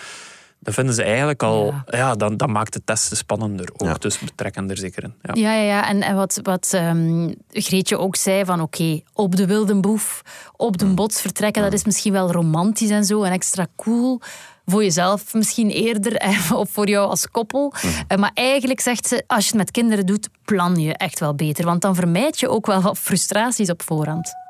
dat 0.60 0.74
vinden 0.74 0.94
ze 0.94 1.04
eigenlijk 1.04 1.44
al... 1.44 1.74
Ja, 1.86 2.16
dan, 2.16 2.38
dan 2.38 2.52
maakt 2.52 2.74
de 2.74 2.82
testen 2.84 3.18
spannender 3.18 3.70
ook. 3.78 4.02
Dus 4.02 4.20
we 4.20 4.28
trekken 4.36 4.70
er 4.70 4.78
zeker 4.78 5.04
in. 5.04 5.14
Ja, 5.22 5.34
ja, 5.34 5.54
ja, 5.54 5.62
ja. 5.62 5.88
En, 5.88 6.02
en 6.02 6.16
wat, 6.16 6.40
wat 6.44 6.72
um, 6.76 7.36
Greetje 7.50 7.98
ook 7.98 8.16
zei 8.16 8.46
van 8.46 8.62
oké, 8.62 9.02
op 9.14 9.36
de 9.36 9.46
wilde 9.46 9.80
boef, 9.80 10.22
op 10.56 10.78
de 10.78 10.86
mm. 10.86 10.96
bots 10.96 11.22
vertrekken, 11.22 11.62
dat 11.62 11.74
is 11.74 11.86
misschien 11.86 12.14
wel 12.14 12.32
romantisch 12.32 12.90
en 12.90 13.06
zo 13.06 13.24
en 13.24 13.32
extra 13.32 13.68
cool 13.76 14.22
voor 14.66 14.84
jezelf 14.84 15.34
misschien 15.34 15.70
eerder 15.70 16.22
of 16.54 16.70
voor 16.70 16.90
jou 16.90 17.10
als 17.10 17.30
koppel. 17.32 17.74
Mm. 17.82 17.90
Eh, 18.08 18.18
maar 18.18 18.32
eigenlijk 18.34 18.80
zegt 18.80 19.08
ze, 19.08 19.24
als 19.28 19.44
je 19.44 19.50
het 19.50 19.58
met 19.58 19.72
kinderen 19.72 20.06
doet, 20.06 20.30
plan 20.46 20.76
je 20.76 20.94
echt 20.94 21.20
wel 21.20 21.36
beter. 21.36 21.66
Want 21.66 21.82
dan 21.82 21.96
vermijd 21.96 22.40
je 22.40 22.50
ook 22.50 22.66
wel 22.66 22.82
wat 22.82 22.98
frustraties 22.98 23.70
op 23.70 23.82
voorhand. 23.82 24.47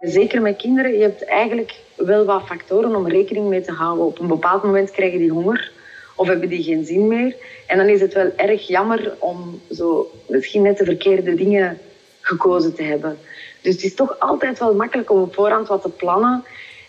Zeker 0.00 0.42
met 0.42 0.56
kinderen, 0.56 0.92
je 0.92 1.02
hebt 1.02 1.24
eigenlijk 1.24 1.74
wel 1.96 2.24
wat 2.24 2.46
factoren 2.46 2.96
om 2.96 3.08
rekening 3.08 3.48
mee 3.48 3.60
te 3.60 3.72
houden. 3.72 4.04
Op 4.04 4.18
een 4.18 4.26
bepaald 4.26 4.62
moment 4.62 4.90
krijgen 4.90 5.18
die 5.18 5.30
honger 5.30 5.72
of 6.16 6.26
hebben 6.26 6.48
die 6.48 6.62
geen 6.62 6.84
zin 6.84 7.06
meer. 7.06 7.36
En 7.66 7.78
dan 7.78 7.88
is 7.88 8.00
het 8.00 8.14
wel 8.14 8.30
erg 8.36 8.66
jammer 8.66 9.14
om 9.18 9.60
zo 9.70 10.10
misschien 10.26 10.62
net 10.62 10.78
de 10.78 10.84
verkeerde 10.84 11.34
dingen 11.34 11.78
gekozen 12.20 12.74
te 12.74 12.82
hebben. 12.82 13.18
Dus 13.60 13.74
het 13.74 13.82
is 13.82 13.94
toch 13.94 14.18
altijd 14.18 14.58
wel 14.58 14.74
makkelijk 14.74 15.10
om 15.10 15.22
op 15.22 15.34
voorhand 15.34 15.68
wat 15.68 15.82
te 15.82 15.90
plannen. 15.90 16.44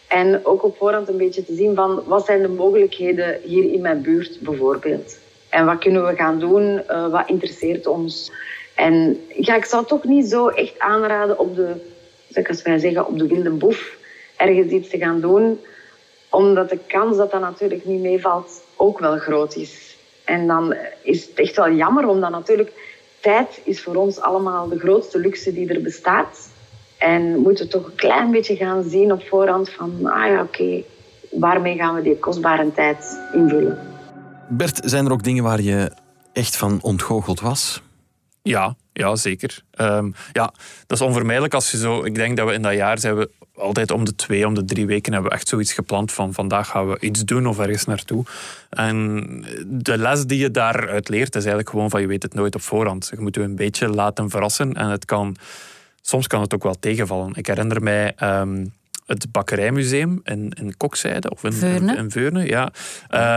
En 0.08 0.46
ook 0.46 0.64
op 0.64 0.78
voorhand 0.78 1.08
een 1.08 1.18
beetje 1.18 1.46
te 1.46 1.56
zien 1.56 1.76
van 1.76 2.04
wat 2.06 2.26
zijn 2.26 2.42
de 2.42 2.48
mogelijkheden 2.48 3.40
hier 3.44 3.74
in 3.74 3.82
mijn 3.82 4.02
buurt 4.02 4.40
bijvoorbeeld. 4.40 5.18
En 5.50 5.66
wat 5.66 5.80
kunnen 5.80 6.06
we 6.08 6.16
gaan 6.16 6.40
doen? 6.40 6.82
Uh, 6.90 7.12
wat 7.12 7.30
interesseert 7.30 7.88
ons? 7.88 8.32
En 8.76 9.26
ja, 9.28 9.56
ik 9.56 9.66
zou 9.66 9.86
toch 9.86 10.04
niet 10.04 10.30
zo 10.30 10.48
echt 10.48 10.80
aanraden 10.80 11.40
op 11.40 11.56
de, 11.56 11.76
zoals 12.32 12.62
wij 12.62 12.78
zeggen, 12.78 13.08
op 13.08 13.20
de 13.20 13.28
wilde 13.28 13.50
boef 13.50 13.98
ergens 14.38 14.72
iets 14.72 14.90
te 14.90 14.98
gaan 14.98 15.22
doen. 15.22 15.60
Omdat 16.30 16.70
de 16.70 16.80
kans 16.88 17.18
dat 17.18 17.32
dat 17.32 17.42
natuurlijk 17.42 17.86
niet 17.86 18.02
meevalt 18.02 18.64
ook 18.76 19.00
wel 19.00 19.18
groot 19.18 19.56
is. 19.56 19.98
En 20.26 20.48
dan 20.48 20.76
is 21.04 21.26
het 21.26 21.40
echt 21.40 21.56
wel 21.56 21.72
jammer, 21.72 22.08
omdat 22.08 22.32
natuurlijk 22.32 22.72
tijd 23.20 23.62
is 23.64 23.84
voor 23.84 23.96
ons 23.96 24.20
allemaal 24.20 24.68
de 24.68 24.80
grootste 24.80 25.20
luxe 25.20 25.54
die 25.54 25.74
er 25.74 25.82
bestaat. 25.82 26.50
En 26.98 27.40
moeten 27.40 27.70
toch 27.70 27.86
een 27.86 27.96
klein 27.96 28.32
beetje 28.32 28.56
gaan 28.56 28.84
zien 28.84 29.12
op 29.12 29.24
voorhand 29.28 29.70
van, 29.70 29.92
ah 30.04 30.28
ja, 30.28 30.42
oké, 30.42 30.84
waarmee 31.32 31.78
gaan 31.78 31.96
we 31.96 32.02
die 32.02 32.18
kostbare 32.18 32.72
tijd 32.74 33.20
invullen? 33.34 33.80
Bert, 34.50 34.82
zijn 34.84 35.06
er 35.06 35.12
ook 35.12 35.24
dingen 35.24 35.44
waar 35.44 35.62
je 35.62 35.92
echt 36.34 36.58
van 36.58 36.80
ontgoocheld 36.82 37.40
was? 37.40 37.82
Ja, 38.42 38.76
ja 38.94 39.16
zeker. 39.16 39.64
Um, 39.80 40.14
ja, 40.32 40.54
dat 40.88 41.00
is 41.00 41.06
onvermijdelijk 41.06 41.54
als 41.54 41.72
je 41.72 41.78
zo... 41.78 42.04
Ik 42.04 42.16
denk 42.16 42.38
dat 42.38 42.48
we 42.48 42.54
in 42.54 42.62
dat 42.62 42.74
jaar 42.74 43.00
zijn 43.00 43.18
we 43.18 43.30
altijd 43.56 43.92
om 43.92 44.06
de 44.06 44.16
twee, 44.16 44.48
om 44.48 44.54
de 44.54 44.66
drie 44.66 44.86
weken 44.86 45.14
hebben 45.14 45.32
we 45.32 45.38
echt 45.38 45.48
zoiets 45.48 45.74
gepland 45.74 46.12
van 46.12 46.34
vandaag 46.34 46.68
gaan 46.68 46.90
we 46.90 47.00
iets 47.00 47.26
doen 47.26 47.48
of 47.48 47.60
ergens 47.60 47.86
naartoe. 47.86 48.26
En 48.70 49.46
de 49.66 49.98
les 49.98 50.26
die 50.26 50.40
je 50.40 50.52
daaruit 50.52 51.10
leert 51.10 51.30
is 51.30 51.42
eigenlijk 51.42 51.70
gewoon 51.70 51.90
van 51.90 52.02
je 52.02 52.08
weet 52.08 52.24
het 52.24 52.34
nooit 52.34 52.56
op 52.56 52.62
voorhand. 52.62 53.08
Je 53.16 53.22
moet 53.22 53.36
je 53.36 53.42
een 53.42 53.56
beetje 53.56 53.88
laten 53.88 54.30
verrassen 54.30 54.74
en 54.74 54.88
het 54.88 55.06
kan, 55.06 55.36
soms 56.02 56.28
kan 56.28 56.42
het 56.42 56.54
ook 56.54 56.64
wel 56.64 56.80
tegenvallen. 56.80 57.34
Ik 57.36 57.48
herinner 57.48 57.84
mij... 57.84 58.16
Um, 58.24 58.74
het 59.06 59.32
bakkerijmuseum 59.32 60.22
in, 60.24 60.50
in 60.50 60.78
Kokzijde 60.78 61.30
of 61.30 61.44
in 61.44 61.54
Veurne. 61.54 61.96
In, 61.96 62.12
Veurne 62.12 62.46
ja. 62.46 62.72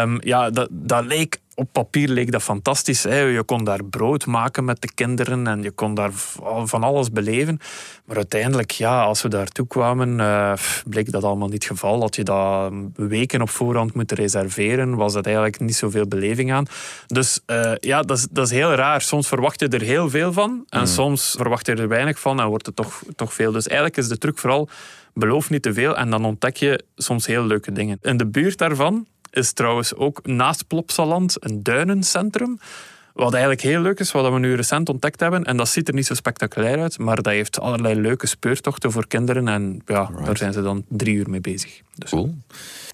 Um, 0.03 0.19
ja, 0.21 0.51
dat, 0.51 0.69
dat 0.71 1.05
leek 1.05 1.43
op 1.55 1.69
papier 1.73 2.09
leek 2.09 2.33
dat 2.33 2.43
fantastisch. 2.43 3.03
Hè. 3.03 3.21
Je 3.21 3.43
kon 3.43 3.65
daar 3.65 3.85
brood 3.85 4.27
maken 4.27 4.65
met 4.65 4.83
de 4.83 4.89
kinderen 4.95 5.47
en 5.47 5.63
je 5.63 5.71
kon 5.71 5.95
daar 5.95 6.11
van 6.65 6.83
alles 6.83 7.11
beleven. 7.11 7.59
Maar 8.05 8.17
uiteindelijk, 8.17 8.71
ja, 8.71 9.03
als 9.03 9.23
we 9.23 9.29
daartoe 9.29 9.67
kwamen, 9.67 10.19
uh, 10.19 10.53
bleek 10.87 11.13
dat 11.13 11.25
allemaal 11.25 11.49
niet 11.49 11.69
het 11.69 11.73
geval. 11.73 12.01
Had 12.01 12.17
je 12.17 12.23
dat 12.23 12.73
weken 12.95 13.43
op 13.43 13.51
voorhand 13.51 13.95
moeten 13.95 14.17
reserveren, 14.17 14.95
was 14.95 15.13
dat 15.13 15.25
eigenlijk 15.25 15.61
niet 15.61 15.77
zoveel 15.77 16.07
beleving 16.07 16.53
aan. 16.53 16.67
Dus 17.07 17.41
uh, 17.47 17.73
ja, 17.81 18.03
dat 18.03 18.19
is, 18.19 18.27
dat 18.31 18.47
is 18.47 18.53
heel 18.53 18.75
raar. 18.75 19.01
Soms 19.01 19.29
verwacht 19.29 19.61
je 19.61 19.69
er 19.69 19.83
heel 19.83 20.11
veel 20.11 20.33
van 20.33 20.65
en 20.69 20.81
mm. 20.81 20.87
soms 20.87 21.35
verwacht 21.37 21.67
je 21.67 21.75
er 21.75 21.89
weinig 21.89 22.19
van 22.19 22.41
en 22.41 22.47
wordt 22.47 22.67
het 22.67 22.77
toch, 22.77 23.03
toch 23.17 23.35
veel. 23.35 23.53
Dus 23.53 23.67
eigenlijk 23.67 23.97
is 23.99 24.09
de 24.09 24.19
truc 24.19 24.39
vooral 24.39 24.69
beloof 25.15 25.51
niet 25.51 25.63
te 25.63 25.73
veel 25.73 25.97
en 25.97 26.11
dan 26.11 26.25
ontdek 26.25 26.57
je 26.57 26.85
soms 26.97 27.27
heel 27.27 27.47
leuke 27.47 27.73
dingen. 27.73 27.99
In 28.03 28.17
de 28.17 28.27
buurt 28.27 28.59
daarvan 28.59 29.07
is 29.31 29.53
trouwens 29.53 29.95
ook 29.95 30.27
naast 30.27 30.67
Plopsaland 30.67 31.37
een 31.45 31.63
duinencentrum. 31.63 32.59
Wat 33.13 33.33
eigenlijk 33.33 33.63
heel 33.63 33.81
leuk 33.81 34.01
is, 34.01 34.13
wat 34.13 34.33
we 34.33 34.39
nu 34.39 34.55
recent 34.55 34.89
ontdekt 34.89 35.21
hebben. 35.21 35.45
En 35.45 35.57
dat 35.57 35.69
ziet 35.69 35.89
er 35.89 35.95
niet 35.95 36.07
zo 36.07 36.15
spectaculair 36.15 36.81
uit, 36.81 36.99
maar 36.99 37.17
dat 37.17 37.27
heeft 37.27 37.61
allerlei 37.61 38.01
leuke 38.01 38.27
speurtochten 38.27 38.93
voor 38.93 39.07
kinderen. 39.07 39.49
En 39.49 39.83
ja, 39.87 40.11
daar 40.25 40.37
zijn 40.37 40.53
ze 40.53 40.63
dan 40.63 40.85
drie 40.89 41.15
uur 41.15 41.31
mee 41.31 41.41
bezig. 41.41 41.81
Dus. 41.95 42.11
Cool. 42.11 42.35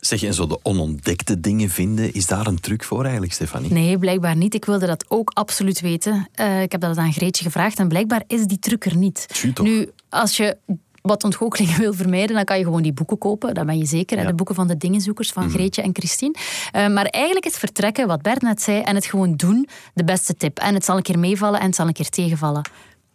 Zeg 0.00 0.20
je, 0.20 0.26
en 0.26 0.34
zo 0.34 0.46
de 0.46 0.58
onontdekte 0.62 1.40
dingen 1.40 1.68
vinden, 1.68 2.14
is 2.14 2.26
daar 2.26 2.46
een 2.46 2.60
truc 2.60 2.84
voor 2.84 3.02
eigenlijk, 3.02 3.32
Stefanie? 3.32 3.72
Nee, 3.72 3.98
blijkbaar 3.98 4.36
niet. 4.36 4.54
Ik 4.54 4.64
wilde 4.64 4.86
dat 4.86 5.04
ook 5.08 5.30
absoluut 5.34 5.80
weten. 5.80 6.28
Uh, 6.40 6.62
ik 6.62 6.72
heb 6.72 6.80
dat 6.80 6.96
aan 6.96 7.12
Greetje 7.12 7.44
gevraagd 7.44 7.78
en 7.78 7.88
blijkbaar 7.88 8.22
is 8.26 8.46
die 8.46 8.58
truc 8.58 8.84
er 8.84 8.96
niet. 8.96 9.52
Nu, 9.62 9.90
als 10.08 10.36
je 10.36 10.56
wat 11.02 11.24
ontgoochelingen 11.24 11.78
wil 11.86 11.92
vermijden, 11.92 12.36
dan 12.36 12.44
kan 12.44 12.58
je 12.58 12.64
gewoon 12.64 12.82
die 12.82 12.92
boeken 12.92 13.18
kopen. 13.18 13.54
Dat 13.54 13.66
ben 13.66 13.78
je 13.78 13.84
zeker. 13.84 14.26
De 14.26 14.34
boeken 14.34 14.54
van 14.54 14.66
de 14.66 14.76
dingenzoekers 14.76 15.32
van 15.32 15.44
mm. 15.44 15.50
Greetje 15.50 15.82
en 15.82 15.90
Christine. 15.92 16.34
Uh, 16.76 16.88
maar 16.88 17.04
eigenlijk 17.04 17.44
het 17.44 17.58
vertrekken, 17.58 18.06
wat 18.06 18.22
Bert 18.22 18.42
net 18.42 18.62
zei, 18.62 18.80
en 18.80 18.94
het 18.94 19.06
gewoon 19.06 19.36
doen, 19.36 19.68
de 19.94 20.04
beste 20.04 20.36
tip. 20.36 20.58
En 20.58 20.74
het 20.74 20.84
zal 20.84 20.96
een 20.96 21.02
keer 21.02 21.18
meevallen 21.18 21.60
en 21.60 21.66
het 21.66 21.74
zal 21.74 21.86
een 21.86 21.92
keer 21.92 22.08
tegenvallen. 22.08 22.62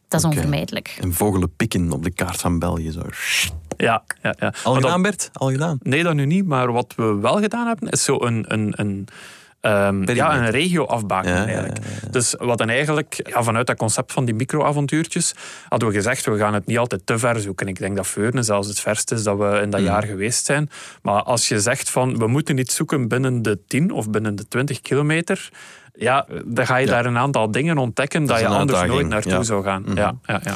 Dat 0.08 0.20
is 0.20 0.26
onvermijdelijk. 0.26 0.98
En 1.02 1.14
vogelen 1.14 1.56
pikken 1.56 1.92
op 1.92 2.04
de 2.04 2.12
kaart 2.12 2.42
van 2.42 2.60
België. 2.60 2.92
Zo. 2.92 3.02
Ja, 3.78 4.04
ja, 4.22 4.36
ja. 4.40 4.54
Al 4.64 4.74
gedaan, 4.74 5.02
Bert? 5.02 5.30
Al 5.34 5.52
gedaan? 5.52 5.78
Nee, 5.82 6.04
dat 6.04 6.14
nu 6.14 6.26
niet. 6.26 6.46
Maar 6.46 6.72
wat 6.72 6.94
we 6.96 7.04
wel 7.04 7.38
gedaan 7.38 7.68
hebben, 7.68 7.90
is 7.90 8.04
zo 8.04 8.22
een... 8.22 8.46
een, 8.48 8.74
een 8.76 9.08
Um, 9.66 10.10
ja, 10.14 10.38
een 10.38 10.50
regio 10.50 10.86
afbaken 10.86 11.36
eigenlijk. 11.36 11.78
Dus 12.12 12.36
wat 12.38 12.58
dan 12.58 12.70
eigenlijk, 12.70 13.30
vanuit 13.30 13.68
dat 13.68 13.78
concept 13.78 14.12
van 14.12 14.26
die 14.26 14.34
microavontuurtjes, 14.34 15.34
hadden 15.70 15.88
we 15.88 15.94
gezegd, 15.94 16.26
we 16.26 16.38
gaan 16.38 16.54
het 16.54 16.66
niet 16.66 16.78
altijd 16.78 17.02
te 17.06 17.18
ver 17.18 17.40
zoeken. 17.40 17.68
Ik 17.68 17.80
denk 17.80 17.96
dat 17.96 18.08
Veurne 18.08 18.44
zelfs 18.44 18.68
het 18.68 18.80
verste 18.80 19.16
is 19.16 19.24
dat 19.24 19.38
we 19.38 19.60
in 19.62 19.70
dat 19.70 19.80
mm. 19.80 19.86
jaar 19.86 20.04
geweest 20.04 20.46
zijn. 20.46 20.70
Maar 21.02 21.24
als 21.24 21.48
je 21.48 21.60
zegt 21.60 21.90
van, 21.90 22.18
we 22.18 22.28
moeten 22.28 22.56
niet 22.56 22.72
zoeken 22.72 23.08
binnen 23.08 23.42
de 23.42 23.60
10 23.68 23.92
of 23.92 24.10
binnen 24.10 24.36
de 24.36 24.48
20 24.48 24.82
kilometer, 24.82 25.50
ja, 25.96 26.26
dan 26.46 26.66
ga 26.66 26.78
je 26.78 26.86
daar 26.86 27.06
een 27.06 27.18
aantal 27.18 27.52
dingen 27.52 27.78
ontdekken 27.78 28.26
dat, 28.26 28.40
je 28.40 28.48
anders 28.48 28.88
nooit 28.88 29.08
naartoe 29.08 29.44
zou 29.44 29.64
gaan. 29.64 29.82
Mm-hmm. 29.82 29.98
Ja, 29.98 30.16
ja, 30.26 30.42
ja. 30.44 30.56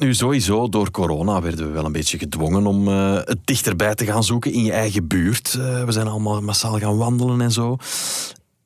Nu, 0.00 0.14
sowieso, 0.14 0.68
door 0.68 0.90
corona 0.90 1.40
werden 1.42 1.66
we 1.66 1.72
wel 1.72 1.84
een 1.84 1.92
beetje 1.92 2.18
gedwongen 2.18 2.66
om 2.66 2.88
uh, 2.88 3.14
het 3.14 3.38
dichterbij 3.44 3.94
te 3.94 4.04
gaan 4.04 4.24
zoeken 4.24 4.52
in 4.52 4.64
je 4.64 4.72
eigen 4.72 5.06
buurt. 5.06 5.54
Uh, 5.58 5.84
we 5.84 5.92
zijn 5.92 6.06
allemaal 6.06 6.40
massaal 6.40 6.78
gaan 6.78 6.96
wandelen 6.96 7.40
en 7.40 7.52
zo. 7.52 7.76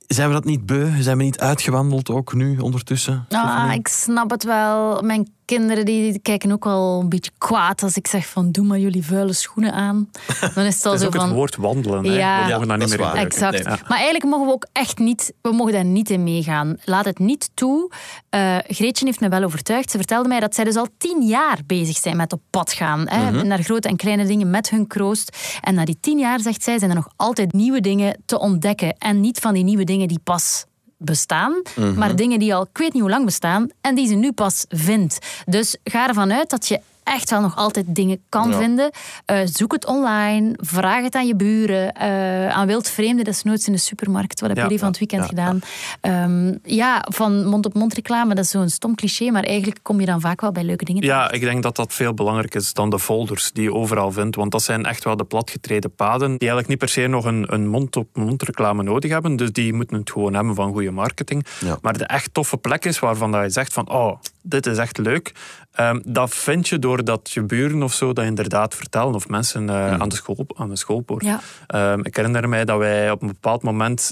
Zijn 0.06 0.28
we 0.28 0.34
dat 0.34 0.44
niet 0.44 0.66
beu? 0.66 1.02
Zijn 1.02 1.18
we 1.18 1.24
niet 1.24 1.38
uitgewandeld 1.38 2.10
ook 2.10 2.34
nu 2.34 2.58
ondertussen? 2.58 3.26
Ah, 3.28 3.72
ik 3.74 3.88
snap 3.88 4.30
het 4.30 4.44
wel. 4.44 5.02
Mijn 5.02 5.28
kinderen 5.44 5.84
die 5.84 6.18
kijken 6.18 6.52
ook 6.52 6.64
wel 6.64 7.00
een 7.00 7.08
beetje 7.08 7.30
kwaad 7.38 7.82
als 7.82 7.96
ik 7.96 8.06
zeg 8.06 8.26
van 8.26 8.50
doe 8.50 8.64
maar 8.64 8.78
jullie 8.78 9.04
vuile 9.04 9.32
schoenen 9.32 9.72
aan. 9.72 10.10
Dan 10.54 10.64
is 10.64 10.74
het 10.74 10.86
al 10.86 10.98
zo 10.98 11.10
van... 11.10 11.26
het 11.26 11.34
woord 11.34 11.56
wandelen. 11.56 12.04
Ja, 12.04 12.44
we 12.44 12.52
mogen 12.52 12.68
dat 12.68 12.78
niet 12.78 12.88
meer 12.88 12.98
waar. 12.98 13.14
Exact. 13.14 13.64
Maar 13.64 13.98
eigenlijk 13.98 14.24
mogen 14.24 14.46
we 14.46 14.52
ook 14.52 14.66
echt 14.72 14.98
niet, 14.98 15.32
we 15.42 15.52
mogen 15.52 15.72
daar 15.72 15.84
niet 15.84 16.10
in 16.10 16.22
meegaan. 16.22 16.76
Laat 16.84 17.04
het 17.04 17.18
niet 17.18 17.50
toe. 17.54 17.90
Uh, 18.30 18.56
Greetje 18.66 19.06
heeft 19.06 19.20
me 19.20 19.28
wel 19.28 19.42
overtuigd. 19.42 19.90
Ze 19.90 19.96
vertelde 19.96 20.28
mij 20.28 20.40
dat 20.40 20.54
zij 20.54 20.64
dus 20.64 20.76
al 20.76 20.88
tien 20.98 21.22
jaar 21.22 21.58
bezig 21.66 21.96
zijn 21.96 22.16
met 22.16 22.32
op 22.32 22.40
pad 22.50 22.72
gaan. 22.72 23.08
Hè, 23.08 23.30
mhm. 23.30 23.46
Naar 23.46 23.62
grote 23.62 23.88
en 23.88 23.96
kleine 23.96 24.26
dingen 24.26 24.50
met 24.50 24.70
hun 24.70 24.86
kroost. 24.86 25.36
En 25.60 25.74
na 25.74 25.84
die 25.84 25.98
tien 26.00 26.18
jaar, 26.18 26.40
zegt 26.40 26.62
zij, 26.62 26.78
zijn 26.78 26.90
er 26.90 26.96
nog 26.96 27.08
altijd 27.16 27.52
nieuwe 27.52 27.80
dingen 27.80 28.22
te 28.26 28.38
ontdekken. 28.38 28.96
En 28.98 29.20
niet 29.20 29.38
van 29.38 29.54
die 29.54 29.64
nieuwe 29.64 29.84
dingen 29.84 30.08
die 30.08 30.20
pas 30.24 30.64
bestaan, 31.04 31.62
mhm. 31.76 31.94
maar 31.94 32.16
dingen 32.16 32.38
die 32.38 32.54
al 32.54 32.62
ik 32.62 32.78
weet 32.78 32.92
niet 32.92 33.02
hoe 33.02 33.10
lang 33.10 33.24
bestaan 33.24 33.68
en 33.80 33.94
die 33.94 34.06
ze 34.06 34.14
nu 34.14 34.32
pas 34.32 34.64
vindt. 34.68 35.18
Dus 35.44 35.76
ga 35.84 36.08
ervan 36.08 36.32
uit 36.32 36.50
dat 36.50 36.68
je 36.68 36.80
echt 37.04 37.30
wel 37.30 37.40
nog 37.40 37.56
altijd 37.56 37.84
dingen 37.88 38.20
kan 38.28 38.50
Ja. 38.50 38.58
vinden. 38.58 38.90
Eh, 39.24 39.38
zoek 39.44 39.72
het 39.72 39.86
online, 39.86 40.52
vraag 40.56 41.02
het 41.02 41.14
aan 41.14 41.26
je 41.26 41.36
buren, 41.36 41.92
eh, 41.92 42.48
aan 42.48 42.66
wildvreemden, 42.66 43.24
desnoods 43.24 43.66
in 43.66 43.72
de 43.72 43.78
supermarkt. 43.78 44.40
Wat 44.40 44.48
hebben 44.48 44.56
Ja, 44.56 44.62
jullie 44.62 44.78
van 44.78 44.88
het 44.88 44.98
weekend 44.98 45.22
ja, 45.22 45.28
gedaan? 45.28 45.60
Ehm, 46.00 46.54
ja, 46.62 47.04
van 47.08 47.44
mond-op-mond 47.46 47.94
reclame, 47.94 48.34
dat 48.34 48.44
is 48.44 48.50
zo'n 48.50 48.68
stom 48.68 48.94
cliché, 48.94 49.30
maar 49.30 49.42
eigenlijk 49.42 49.78
kom 49.82 50.00
je 50.00 50.06
dan 50.06 50.20
vaak 50.20 50.40
wel 50.40 50.52
bij 50.52 50.64
leuke 50.64 50.84
dingen 50.84 51.02
Ja, 51.02 51.30
ik 51.30 51.40
denk 51.40 51.62
dat 51.62 51.76
dat 51.76 51.92
veel 51.92 52.14
belangrijker 52.14 52.60
is 52.60 52.72
dan 52.72 52.90
de 52.90 52.98
folders 52.98 53.52
die 53.52 53.62
je 53.62 53.72
overal 53.74 54.12
vindt. 54.12 54.36
Want 54.36 54.50
dat 54.52 54.62
zijn 54.62 54.84
echt 54.84 55.04
wel 55.04 55.16
de 55.16 55.24
platgetreden 55.24 55.94
paden 55.94 56.28
die 56.28 56.38
eigenlijk 56.38 56.68
niet 56.68 56.78
per 56.78 56.88
se 56.88 57.06
nog 57.06 57.24
een, 57.24 57.52
een 57.52 57.68
mond-op-mond 57.68 58.42
reclame 58.42 58.82
nodig 58.82 59.10
hebben. 59.10 59.36
Dus 59.36 59.52
die 59.52 59.72
moeten 59.72 59.96
het 59.98 60.10
gewoon 60.10 60.34
hebben 60.34 60.54
van 60.54 60.72
goede 60.72 60.90
marketing. 60.90 61.46
Ja. 61.60 61.78
Maar 61.82 61.98
de 61.98 62.04
echt 62.04 62.34
toffe 62.34 62.56
plek 62.56 62.84
is 62.84 62.98
waarvan 62.98 63.32
dat 63.32 63.42
je 63.42 63.50
zegt 63.50 63.72
van 63.72 63.90
oh, 63.90 64.18
dit 64.42 64.66
is 64.66 64.76
echt 64.78 64.98
leuk. 64.98 65.32
Ehm, 65.74 66.00
dat 66.04 66.34
vind 66.34 66.68
je 66.68 66.78
doordat 66.78 67.30
je 67.30 67.42
buren 67.42 67.82
of 67.82 67.92
zo 67.92 68.12
dat 68.12 68.24
inderdaad 68.24 68.74
vertellen. 68.74 69.14
Of 69.14 69.28
mensen 69.28 69.68
eh, 69.68 69.92
aan, 70.00 70.08
de 70.08 70.14
school, 70.14 70.46
aan 70.56 70.68
de 70.68 70.76
schoolpoort. 70.76 71.24
Ja. 71.24 71.40
Ehm, 71.66 72.00
ik 72.02 72.16
herinner 72.16 72.48
mij 72.48 72.64
dat 72.64 72.78
wij 72.78 73.10
op 73.10 73.22
een 73.22 73.28
bepaald 73.28 73.62
moment, 73.62 74.10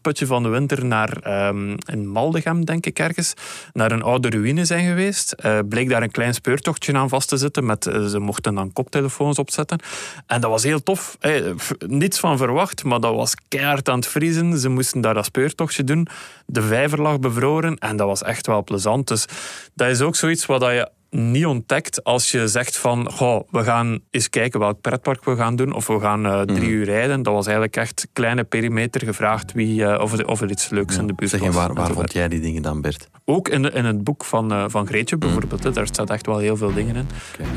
putje 0.00 0.26
van 0.26 0.42
de 0.42 0.48
winter, 0.48 0.84
naar 0.84 1.16
ehm, 1.22 1.76
in 1.84 2.08
Maldegem, 2.08 2.64
denk 2.64 2.86
ik 2.86 2.98
ergens, 2.98 3.32
naar 3.72 3.92
een 3.92 4.02
oude 4.02 4.28
ruïne 4.30 4.64
zijn 4.64 4.86
geweest. 4.88 5.32
Eh, 5.32 5.58
bleek 5.68 5.88
daar 5.88 6.02
een 6.02 6.10
klein 6.10 6.34
speurtochtje 6.34 6.94
aan 6.94 7.08
vast 7.08 7.28
te 7.28 7.36
zitten. 7.36 7.66
Met, 7.66 7.86
eh, 7.86 8.04
ze 8.04 8.18
mochten 8.18 8.54
dan 8.54 8.72
koptelefoons 8.72 9.38
opzetten. 9.38 9.78
En 10.26 10.40
dat 10.40 10.50
was 10.50 10.62
heel 10.62 10.82
tof. 10.82 11.16
F- 11.58 11.72
niets 11.86 12.18
van 12.18 12.36
verwacht, 12.36 12.84
maar 12.84 13.00
dat 13.00 13.14
was 13.14 13.34
keihard 13.48 13.88
aan 13.88 13.96
het 13.98 14.06
vriezen. 14.06 14.58
Ze 14.58 14.68
moesten 14.68 15.00
daar 15.00 15.14
dat 15.14 15.24
speurtochtje 15.24 15.84
doen. 15.84 16.06
De 16.46 16.62
vijver 16.62 17.00
lag 17.02 17.18
bevroren 17.20 17.78
en 17.78 17.96
dat 17.96 18.06
was 18.06 18.22
echt 18.22 18.46
wel 18.46 18.64
plezant. 18.64 19.08
Dus 19.08 19.26
dat 19.74 19.88
is 19.88 20.00
ook 20.00 20.16
zoiets 20.16 20.46
wat 20.46 20.60
dat 20.60 20.70
je 20.70 20.88
niet 21.12 21.46
ontdekt 21.46 22.04
als 22.04 22.30
je 22.30 22.48
zegt 22.48 22.76
van 22.76 23.10
goh, 23.10 23.40
we 23.50 23.62
gaan 23.64 23.98
eens 24.10 24.30
kijken 24.30 24.60
welk 24.60 24.80
pretpark 24.80 25.24
we 25.24 25.36
gaan 25.36 25.56
doen 25.56 25.72
of 25.72 25.86
we 25.86 26.00
gaan 26.00 26.26
eh, 26.26 26.40
drie 26.40 26.68
uur 26.68 26.84
rijden. 26.84 27.22
Dat 27.22 27.34
was 27.34 27.44
eigenlijk 27.46 27.76
echt 27.76 28.08
kleine 28.12 28.44
perimeter 28.44 29.04
gevraagd 29.04 29.52
wie, 29.52 29.84
eh, 29.84 30.02
of, 30.02 30.12
er, 30.12 30.26
of 30.28 30.40
er 30.40 30.50
iets 30.50 30.68
leuks 30.68 30.96
in 30.96 31.06
de 31.06 31.14
buurt 31.14 31.30
Zeg, 31.30 31.40
was. 31.40 31.54
waar, 31.54 31.92
vond 31.92 32.12
jij 32.12 32.28
die 32.28 32.40
dingen 32.40 32.62
dan, 32.62 32.80
Bert? 32.80 33.08
Ook 33.24 33.48
in, 33.48 33.72
in 33.72 33.84
het 33.84 34.04
boek 34.04 34.24
van, 34.24 34.52
eh, 34.52 34.64
van 34.68 34.86
Greetje 34.86 35.16
bijvoorbeeld. 35.16 35.62
hè, 35.62 35.70
Daar 35.72 35.86
staat 35.86 36.10
echt 36.10 36.26
wel 36.26 36.38
heel 36.38 36.56
veel 36.56 36.72
dingen 36.72 36.96
in. 36.96 37.06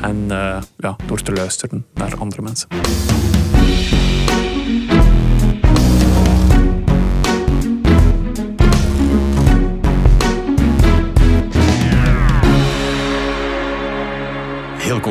En 0.00 0.24
ja, 0.76 0.96
door 1.06 1.22
te 1.22 1.32
luisteren 1.32 1.86
naar 1.94 2.16
andere 2.18 2.42
mensen. 2.42 2.68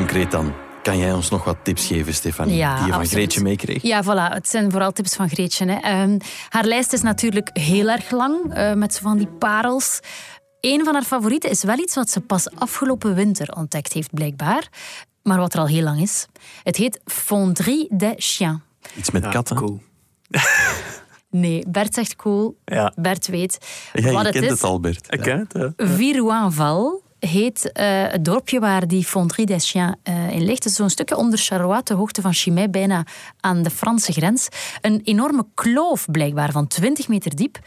Concreet 0.01 0.31
dan. 0.31 0.53
Kan 0.83 0.97
jij 0.97 1.13
ons 1.13 1.29
nog 1.29 1.43
wat 1.43 1.57
tips 1.63 1.85
geven, 1.87 2.13
Stefanie, 2.13 2.55
Ja, 2.55 2.75
die 2.75 2.85
je 2.85 2.91
van 2.91 2.99
absoluut. 3.01 3.11
Greetje 3.11 3.41
meekreeg? 3.41 3.81
Ja, 3.81 4.03
voilà. 4.03 4.33
Het 4.33 4.49
zijn 4.49 4.71
vooral 4.71 4.91
tips 4.91 5.15
van 5.15 5.29
Greetje. 5.29 5.65
Hè. 5.65 5.75
Ehm, 5.79 6.19
haar 6.49 6.63
lijst 6.65 6.93
is 6.93 7.01
natuurlijk 7.01 7.49
heel 7.53 7.89
erg 7.89 8.11
lang, 8.11 8.53
eh, 8.53 8.73
met 8.73 8.93
zo 8.93 8.99
van 9.01 9.17
die 9.17 9.27
parels. 9.27 9.99
Een 10.61 10.83
van 10.83 10.93
haar 10.93 11.03
favorieten 11.03 11.49
is 11.49 11.63
wel 11.63 11.77
iets 11.77 11.95
wat 11.95 12.09
ze 12.09 12.21
pas 12.21 12.49
afgelopen 12.55 13.15
winter 13.15 13.55
ontdekt 13.55 13.93
heeft, 13.93 14.13
blijkbaar. 14.13 14.67
Maar 15.23 15.37
wat 15.37 15.53
er 15.53 15.59
al 15.59 15.67
heel 15.67 15.83
lang 15.83 16.01
is. 16.01 16.25
Het 16.63 16.75
heet 16.75 16.99
Fonderie 17.05 17.87
des 17.97 18.13
Chiens. 18.17 18.59
Iets 18.97 19.11
met 19.11 19.23
Ja, 19.23 19.29
katten? 19.29 19.55
Cool. 19.55 19.81
Nee, 21.29 21.63
Bert 21.67 21.93
zegt 21.93 22.15
cool. 22.15 22.57
Ja. 22.65 22.93
Bert 22.95 23.27
weet 23.27 23.57
Ja, 23.93 24.01
wat 24.01 24.11
je 24.11 24.17
het 24.17 24.29
kent 24.31 24.45
is. 24.45 24.51
het 24.51 24.63
al, 24.63 24.79
Bert. 24.79 25.05
Ik 25.13 25.25
Ja. 25.25 25.35
ken 25.45 25.47
het. 25.53 25.73
Virouanval 25.91 27.01
heet 27.25 27.71
eh, 27.71 27.85
het 28.07 28.25
dorpje 28.25 28.59
waar 28.59 28.87
die 28.87 29.03
Fonderie 29.03 29.45
des 29.45 29.71
Chiens 29.71 29.95
eh, 30.03 30.31
in 30.31 30.45
ligt. 30.45 30.63
Het 30.63 30.71
is 30.71 30.75
zo'n 30.75 30.89
stukje 30.89 31.17
onder 31.17 31.39
Charleroi, 31.39 31.81
de 31.83 31.93
hoogte 31.93 32.21
van 32.21 32.33
Chimay, 32.33 32.69
bijna 32.69 33.03
aan 33.39 33.63
de 33.63 33.69
Franse 33.69 34.11
grens. 34.11 34.47
Een 34.81 35.01
enorme 35.03 35.45
kloof 35.53 36.07
blijkbaar 36.11 36.51
van 36.51 36.67
20 36.67 37.07
meter 37.07 37.35
diep. 37.35 37.57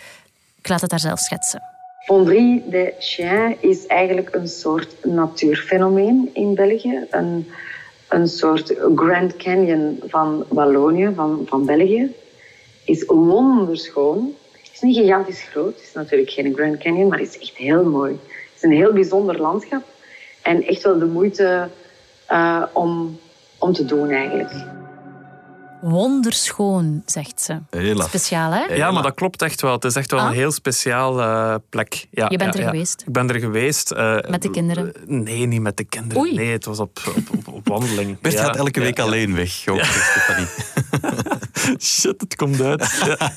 Ik 0.59 0.69
laat 0.69 0.81
het 0.81 0.91
daar 0.91 1.01
zelf 1.01 1.19
schetsen. 1.19 1.63
Fonderie 2.05 2.65
des 2.69 2.93
Chiens 2.99 3.57
is 3.61 3.87
eigenlijk 3.87 4.35
een 4.35 4.49
soort 4.49 5.05
natuurfenomeen 5.05 6.31
in 6.33 6.55
België. 6.55 7.07
Een, 7.11 7.49
een 8.09 8.29
soort 8.29 8.75
Grand 8.95 9.37
Canyon 9.37 10.03
van 10.07 10.45
Wallonië, 10.49 11.13
van, 11.15 11.43
van 11.47 11.67
België. 11.67 12.15
Is 12.85 13.05
wonderschoon. 13.07 14.35
is 14.73 14.81
niet 14.81 14.97
gigantisch 14.97 15.43
groot. 15.43 15.75
Het 15.75 15.83
is 15.83 15.93
natuurlijk 15.93 16.31
geen 16.31 16.55
Grand 16.55 16.79
Canyon, 16.79 17.09
maar 17.09 17.19
het 17.19 17.29
is 17.29 17.39
echt 17.39 17.57
heel 17.57 17.85
mooi. 17.85 18.19
Het 18.59 18.71
is 18.71 18.77
een 18.77 18.83
heel 18.85 18.93
bijzonder 18.93 19.41
landschap. 19.41 19.83
En 20.43 20.63
echt 20.67 20.83
wel 20.83 20.99
de 20.99 21.05
moeite 21.05 21.69
eh, 22.27 22.63
om, 22.73 23.19
om 23.59 23.73
te 23.73 23.85
doen 23.85 24.11
eigenlijk. 24.11 24.51
Wonderschoon, 25.81 27.03
zegt 27.07 27.41
ze. 27.41 27.59
Heel. 27.71 28.03
Speciaal, 28.03 28.53
hè? 28.53 28.75
Ja, 28.75 28.91
maar 28.91 29.03
dat 29.03 29.15
klopt 29.15 29.43
echt 29.43 29.61
wel. 29.61 29.73
Het 29.73 29.85
is 29.85 29.95
echt 29.95 30.11
wel 30.11 30.21
Ah. 30.21 30.27
een 30.27 30.33
heel 30.33 30.53
speciaal 30.53 31.21
eh, 31.21 31.55
plek. 31.71 32.07
Ja, 32.11 32.27
Je 32.29 32.37
bent 32.37 32.55
ja, 32.55 32.59
er 32.61 32.65
ja. 32.67 32.71
geweest? 32.71 33.03
Ik 33.07 33.13
ben 33.13 33.29
er 33.29 33.41
geweest. 33.41 33.91
eh, 33.91 34.17
Met 34.29 34.43
de 34.43 34.51
kinderen? 34.51 34.93
Nee, 35.07 35.47
niet 35.47 35.61
met 35.61 35.77
de 35.77 35.85
kinderen. 35.85 36.23
Oei. 36.23 36.35
Nee, 36.35 36.53
het 36.53 36.65
was 36.65 36.79
op, 36.79 36.99
op, 37.17 37.37
op, 37.39 37.55
op 37.55 37.69
wandeling. 37.69 38.21
Bert 38.21 38.35
Ja, 38.35 38.43
gaat 38.45 38.57
elke 38.57 38.81
week 38.81 38.97
ja. 38.97 39.03
alleen 39.05 39.35
weg, 39.35 39.65
hoop 39.65 39.79
ik, 39.79 39.85
Stefanie. 39.85 40.47
Shit, 41.81 42.21
het 42.21 42.37
komt 42.37 42.61
uit. 42.61 42.87
Ja. 43.07 43.33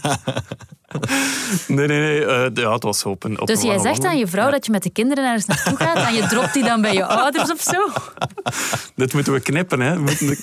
Nee, 1.67 1.87
nee, 1.87 1.99
nee. 1.99 2.25
eh, 2.25 2.47
ja, 2.53 2.73
het 2.73 2.83
was 2.83 3.03
op 3.05 3.23
een 3.23 3.39
op 3.39 3.47
Dus 3.47 3.61
jij 3.61 3.79
zegt 3.79 4.05
aan 4.05 4.17
je 4.17 4.27
vrouw 4.27 4.51
dat 4.51 4.65
je 4.65 4.71
met 4.71 4.83
de 4.83 4.89
kinderen 4.89 5.23
ergens 5.25 5.45
naartoe 5.45 5.75
gaat 5.77 6.07
en 6.07 6.13
je 6.13 6.27
dropt 6.27 6.53
die 6.53 6.63
dan 6.63 6.81
bij 6.81 6.93
je 6.93 7.05
ouders 7.05 7.51
of 7.51 7.61
zo? 7.61 7.87
Dit 8.95 9.13
moeten 9.13 9.33
we 9.33 9.39
knippen, 9.39 9.79
hè. 9.79 9.99
Moeten. 9.99 10.37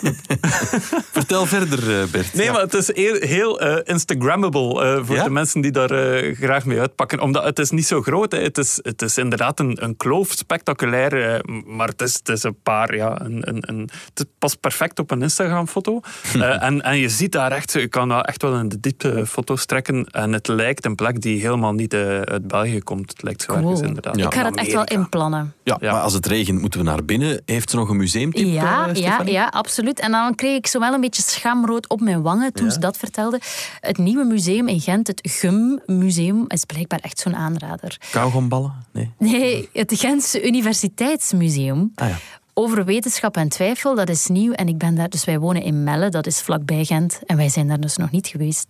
Vertel 1.12 1.46
verder, 1.46 2.01
eh, 2.01 2.07
Bert. 2.11 2.35
Nee, 2.35 2.44
Ja. 2.46 2.53
maar 2.53 2.61
het 2.61 2.74
is 2.74 2.94
heel, 2.94 3.14
heel 3.14 3.61
eh, 3.61 3.77
Instagrammable 3.85 4.85
eh, 4.85 5.05
voor 5.07 5.16
Ja? 5.16 5.24
de 5.24 5.31
mensen 5.31 5.61
die 5.61 5.70
daar 5.70 5.88
graag 6.35 6.64
mee 6.64 6.81
uitpakken. 6.81 7.20
Omdat 7.20 7.44
het 7.44 7.59
is 7.59 7.70
niet 7.70 7.87
zo 7.87 8.03
groot. 8.03 8.33
Hè. 8.33 8.38
Het, 8.42 8.59
is, 8.59 8.79
het 8.83 9.03
is 9.03 9.18
inderdaad 9.18 9.61
een, 9.61 9.85
een 9.85 9.96
kloof, 9.96 10.31
spectaculair. 10.31 11.40
maar 11.66 11.88
het 11.88 12.01
is, 12.03 12.14
het 12.14 12.29
is 12.29 12.42
een 12.42 12.62
paar, 12.62 12.94
ja. 12.94 13.20
Een, 13.20 13.48
een, 13.48 13.62
een, 13.68 13.90
het 14.14 14.27
past 14.38 14.61
perfect 14.61 14.98
op 14.98 15.11
een 15.11 15.22
Instagram-foto. 15.22 16.01
Eh, 16.35 16.62
en, 16.62 16.83
en 16.83 16.96
je 16.98 17.09
ziet 17.09 17.33
daar 17.33 17.53
echt, 17.53 17.78
je 17.81 17.88
kan 17.88 18.09
daar 18.09 18.21
echt 18.21 18.43
wel 18.43 18.59
in 18.59 18.69
de 18.69 18.81
diepte 18.81 19.27
foto's 19.27 19.67
trekken. 19.67 20.05
En 20.07 20.33
het 20.33 20.49
lijkt 20.49 20.85
een 20.85 20.95
plek 20.95 21.21
die 21.21 21.41
helemaal 21.41 21.73
niet 21.73 21.95
eh, 21.95 22.21
uit 22.21 22.47
België 22.49 22.81
komt. 22.83 23.11
Het 23.11 23.23
lijkt 23.23 23.43
zo 23.43 23.53
ergens 23.53 23.81
inderdaad. 23.81 24.17
Ja. 24.17 24.27
Ik 24.27 24.35
ga 24.35 24.43
dat 24.43 24.57
echt 24.57 24.73
wel 24.73 24.85
inplannen. 24.85 25.55
Ja, 25.64 25.77
Ja. 25.81 25.93
maar 25.93 26.01
als 26.01 26.12
het 26.12 26.27
regent 26.27 26.61
moeten 26.61 26.81
we 26.81 26.87
naar 26.87 27.05
binnen. 27.05 27.43
Heeft 27.45 27.71
ze 27.71 27.77
nog 27.77 27.88
een 27.88 27.97
museumtip, 27.97 28.47
Ja, 28.47 28.88
eh, 28.88 28.95
ja, 28.95 29.23
ja, 29.25 29.47
absoluut. 29.47 30.01
En 30.01 30.11
dan 30.11 30.35
kreeg 30.35 30.57
ik 30.57 30.67
zo 30.67 30.79
wel 30.79 30.93
een 30.95 31.01
beetje 31.01 31.23
schaamrood 31.23 31.88
op 31.88 32.01
mijn 32.01 32.23
wangen 32.23 32.53
toen 32.53 32.71
ze 32.71 32.79
dat 32.79 32.97
vertelde. 32.97 33.41
Het 33.81 33.99
nieuwe 33.99 34.25
museum 34.25 34.69
in 34.69 34.81
Gent, 34.81 35.07
het 35.07 35.21
GUM 35.23 35.81
Museum, 35.87 36.45
is 36.49 36.64
blijkbaar 36.64 36.99
echt 37.03 37.19
zo'n 37.19 37.37
aanrader. 37.37 37.97
Kauwgomballen? 38.11 38.73
Nee. 38.93 39.11
Nee, 39.19 39.69
het 39.73 39.93
Gentse 39.99 40.47
Universiteitsmuseum. 40.47 41.93
Ah 41.95 42.09
ja. 42.09 42.17
Over 42.61 42.85
wetenschap 42.85 43.37
en 43.37 43.49
twijfel, 43.49 43.94
dat 43.94 44.09
is 44.09 44.27
nieuw. 44.27 44.53
En 44.53 44.68
ik 44.68 44.79
ben 44.79 44.94
daar, 44.94 45.09
dus 45.09 45.25
wij 45.25 45.38
wonen 45.38 45.62
in 45.62 45.85
Melle, 45.85 46.09
dat 46.09 46.27
is 46.27 46.40
vlakbij 46.40 46.85
Gent. 46.85 47.21
En 47.27 47.37
wij 47.37 47.49
zijn 47.49 47.68
daar 47.68 47.81
dus 47.81 47.97
nog 47.97 48.11
niet 48.11 48.27
geweest. 48.27 48.68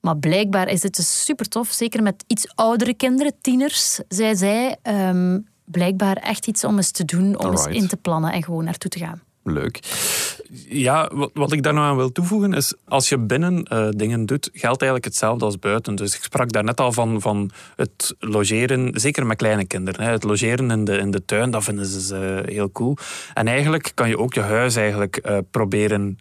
Maar 0.00 0.16
blijkbaar 0.16 0.68
is 0.68 0.82
het 0.82 0.96
dus 0.96 1.24
super 1.24 1.48
tof, 1.48 1.68
zeker 1.70 2.02
met 2.02 2.24
iets 2.26 2.52
oudere 2.54 2.94
kinderen, 2.94 3.32
tieners, 3.40 4.00
zei 4.08 4.36
zij. 4.36 4.76
Ehm, 4.82 5.38
blijkbaar 5.64 6.16
echt 6.16 6.46
iets 6.46 6.64
om 6.64 6.76
eens 6.76 6.90
te 6.90 7.04
doen, 7.04 7.38
om 7.38 7.50
eens 7.50 7.66
in 7.66 7.88
te 7.88 7.96
plannen 7.96 8.32
en 8.32 8.42
gewoon 8.42 8.64
naartoe 8.64 8.90
te 8.90 8.98
gaan. 8.98 9.22
Leuk. 9.42 9.80
Ja, 10.68 11.10
wat, 11.14 11.30
wat 11.34 11.52
ik 11.52 11.62
daar 11.62 11.74
nog 11.74 11.84
aan 11.84 11.96
wil 11.96 12.12
toevoegen 12.12 12.52
is, 12.52 12.74
als 12.84 13.08
je 13.08 13.18
binnen 13.18 13.62
eh, 13.62 13.88
dingen 13.90 14.26
doet, 14.26 14.50
geldt 14.52 14.82
eigenlijk 14.82 15.04
hetzelfde 15.04 15.44
als 15.44 15.58
buiten. 15.58 15.94
Dus 15.94 16.14
ik 16.14 16.22
sprak 16.22 16.52
daar 16.52 16.64
net 16.64 16.80
al 16.80 16.92
van, 16.92 17.20
van 17.20 17.50
het 17.76 18.14
logeren, 18.18 19.00
zeker 19.00 19.26
met 19.26 19.36
kleine 19.36 19.66
kinderen. 19.66 20.04
Hè. 20.04 20.10
Het 20.10 20.24
logeren 20.24 20.70
in 20.70 20.84
de, 20.84 20.96
in 20.98 21.10
de 21.10 21.24
tuin, 21.24 21.50
dat 21.50 21.64
vinden 21.64 21.86
ze 21.86 22.42
eh, 22.44 22.54
heel 22.54 22.70
cool. 22.70 22.96
En 23.34 23.46
eigenlijk 23.46 23.92
kan 23.94 24.08
je 24.08 24.18
ook 24.18 24.34
je 24.34 24.40
huis 24.40 24.76
eigenlijk 24.76 25.16
eh, 25.16 25.38
proberen 25.50 26.18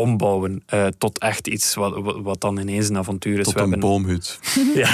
ombouwen 0.00 0.62
eh, 0.66 0.86
tot 0.98 1.18
echt 1.18 1.46
iets 1.48 1.74
wat, 1.74 1.94
wat, 2.22 2.40
dan 2.40 2.58
ineens 2.58 2.88
een 2.88 2.96
avontuur 2.96 3.38
is. 3.38 3.44
Tot 3.44 3.54
We 3.54 3.60
een 3.60 3.70
hebben- 3.70 3.88
boomhut. 3.88 4.38
ja, 4.74 4.90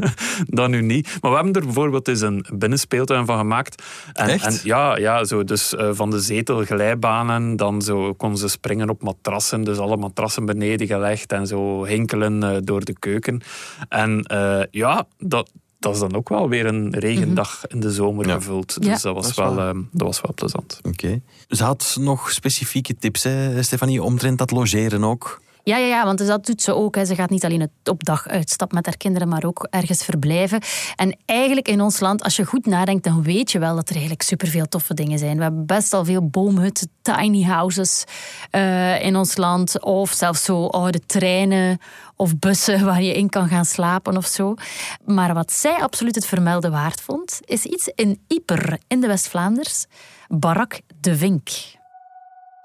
dat 0.58 0.68
nu 0.68 0.82
niet. 0.82 1.16
Maar 1.20 1.30
we 1.30 1.36
hebben 1.36 1.54
er 1.54 1.64
bijvoorbeeld 1.64 2.08
eens 2.08 2.20
een 2.20 2.44
binnenspeeltuin 2.54 3.26
van 3.26 3.38
gemaakt. 3.38 3.82
En, 4.12 4.28
Echt? 4.28 4.44
En 4.44 4.58
ja, 4.64 4.96
ja 4.96 5.24
zo, 5.24 5.44
dus 5.44 5.74
eh, 5.74 5.88
van 5.92 6.10
de 6.10 6.20
zetel 6.20 6.64
glijbanen, 6.64 7.56
dan 7.56 7.82
zo 7.82 8.12
kon 8.14 8.36
ze 8.36 8.48
springen 8.48 8.90
op 8.90 9.02
matrassen, 9.02 9.64
dus 9.64 9.78
alle 9.78 9.96
matrassen 9.96 10.44
beneden 10.44 10.86
gelegd 10.86 11.32
en 11.32 11.46
zo 11.46 11.84
hinkelen 11.84 12.42
eh, 12.42 12.56
door 12.64 12.84
de 12.84 12.98
keuken. 12.98 13.40
En 13.88 14.26
ja, 14.70 15.06
dat, 15.18 15.50
dat 15.82 15.94
is 15.94 16.00
dan 16.00 16.14
ook 16.14 16.28
wel 16.28 16.48
weer 16.48 16.66
een 16.66 16.98
regendag 16.98 17.66
in 17.66 17.80
de 17.80 17.90
zomer 17.92 18.26
Ja. 18.26 18.34
gevuld. 18.34 18.76
Ja. 18.80 18.92
Dus 18.92 19.02
dat, 19.02 19.14
was 19.14 19.26
Dat 19.26 19.34
wel, 19.36 19.54
waar. 19.54 19.74
eh, 19.74 19.80
dat 19.92 20.06
was 20.06 20.20
wel 20.20 20.32
plezant. 20.34 20.78
Oké. 20.82 21.20
Ze 21.48 21.64
had 21.64 21.96
nog 22.00 22.30
specifieke 22.32 22.96
tips, 22.96 23.22
hè, 23.22 23.62
Stefanie, 23.62 24.02
omtrent 24.02 24.38
dat 24.38 24.50
logeren 24.50 25.04
ook. 25.04 25.40
Ja, 25.64 25.76
ja, 25.76 25.86
ja, 25.86 26.04
want 26.04 26.18
dus 26.18 26.26
dat 26.26 26.46
doet 26.46 26.62
ze 26.62 26.74
ook. 26.74 26.94
Hè. 26.94 27.04
Ze 27.04 27.14
gaat 27.14 27.30
niet 27.30 27.44
alleen 27.44 27.70
op 27.84 28.04
dag 28.04 28.28
uitstappen 28.28 28.76
met 28.76 28.86
haar 28.86 28.96
kinderen, 28.96 29.28
maar 29.28 29.44
ook 29.44 29.66
ergens 29.70 30.04
verblijven. 30.04 30.60
En 30.96 31.16
eigenlijk 31.24 31.68
in 31.68 31.80
ons 31.80 32.00
land, 32.00 32.22
als 32.22 32.36
je 32.36 32.44
goed 32.44 32.66
nadenkt, 32.66 33.04
dan 33.04 33.22
weet 33.22 33.52
je 33.52 33.58
wel 33.58 33.74
dat 33.74 33.84
er 33.88 33.92
eigenlijk 33.92 34.22
superveel 34.22 34.66
toffe 34.68 34.94
dingen 34.94 35.18
zijn. 35.18 35.36
We 35.36 35.42
hebben 35.42 35.66
best 35.66 35.92
al 35.92 36.04
veel 36.04 36.28
boomhutten, 36.28 36.88
tiny 37.02 37.42
houses 37.42 38.04
uh, 38.52 39.04
in 39.04 39.16
ons 39.16 39.36
land. 39.36 39.82
Of 39.82 40.10
zelfs 40.12 40.44
zo 40.44 40.66
oude 40.66 41.00
treinen 41.06 41.78
of 42.16 42.38
bussen 42.38 42.84
waar 42.86 43.02
je 43.02 43.14
in 43.14 43.28
kan 43.28 43.48
gaan 43.48 43.64
slapen 43.64 44.16
of 44.16 44.26
zo. 44.26 44.54
Maar 45.04 45.34
wat 45.34 45.52
zij 45.52 45.76
absoluut 45.76 46.14
het 46.14 46.26
vermelden 46.26 46.70
waard 46.70 47.00
vond, 47.00 47.40
is 47.44 47.64
iets 47.64 47.88
in 47.94 48.20
Yper 48.28 48.78
in 48.88 49.00
de 49.00 49.06
West-Vlaanders. 49.06 49.86
Barak 50.28 50.80
de 51.00 51.16
Vink. 51.16 51.48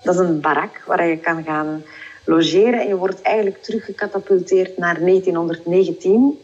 Dat 0.03 0.13
is 0.13 0.19
een 0.19 0.41
barak 0.41 0.83
waar 0.85 1.07
je 1.07 1.17
kan 1.17 1.43
gaan 1.43 1.83
logeren 2.25 2.79
en 2.79 2.87
je 2.87 2.95
wordt 2.95 3.21
eigenlijk 3.21 3.63
teruggecatapulteerd 3.63 4.77
naar 4.77 4.99
1919. 4.99 6.39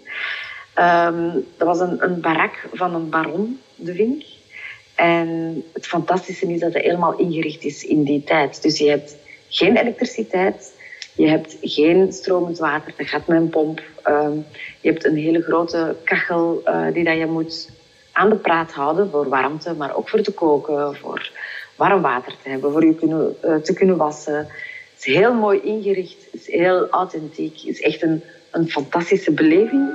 Ehm, 0.73 1.29
dat 1.57 1.67
was 1.67 1.79
een, 1.79 2.03
een 2.03 2.21
barak 2.21 2.67
van 2.73 2.95
een 2.95 3.09
baron, 3.09 3.59
de 3.75 3.93
Vink. 3.93 4.23
En 4.95 5.63
het 5.73 5.87
fantastische 5.87 6.53
is 6.53 6.59
dat 6.59 6.73
het 6.73 6.83
helemaal 6.83 7.17
ingericht 7.17 7.63
is 7.63 7.83
in 7.83 8.03
die 8.03 8.23
tijd. 8.23 8.61
Dus 8.61 8.77
je 8.77 8.89
hebt 8.89 9.15
geen 9.49 9.77
elektriciteit, 9.77 10.73
je 11.15 11.27
hebt 11.27 11.57
geen 11.61 12.13
stromend 12.13 12.57
water, 12.57 12.93
dat 12.97 13.07
gaat 13.07 13.27
met 13.27 13.37
een 13.37 13.49
pomp. 13.49 13.81
Ehm, 14.03 14.37
je 14.81 14.89
hebt 14.89 15.05
een 15.05 15.15
hele 15.15 15.41
grote 15.41 15.95
kachel 16.03 16.61
uh, 16.65 16.93
die 16.93 17.03
dat 17.03 17.17
je 17.17 17.25
moet 17.25 17.69
aan 18.11 18.29
de 18.29 18.35
praat 18.35 18.71
houden 18.71 19.09
voor 19.09 19.29
warmte, 19.29 19.73
maar 19.73 19.95
ook 19.95 20.09
voor 20.09 20.21
te 20.21 20.33
koken, 20.33 20.95
voor 20.95 21.31
warm 21.75 22.01
water 22.01 22.35
te 22.43 22.49
hebben, 22.49 22.71
voor 22.71 22.85
je 22.85 22.95
kunnen, 22.95 23.35
uh, 23.45 23.55
te 23.55 23.73
kunnen 23.73 23.97
wassen. 23.97 24.37
Het 24.93 25.05
is 25.05 25.13
heel 25.13 25.33
mooi 25.33 25.61
ingericht, 25.61 26.25
het 26.31 26.41
is 26.41 26.47
heel 26.47 26.89
authentiek, 26.89 27.55
het 27.55 27.67
is 27.67 27.81
echt 27.81 28.01
een, 28.01 28.23
een 28.51 28.69
fantastische 28.69 29.31
beleving. 29.31 29.93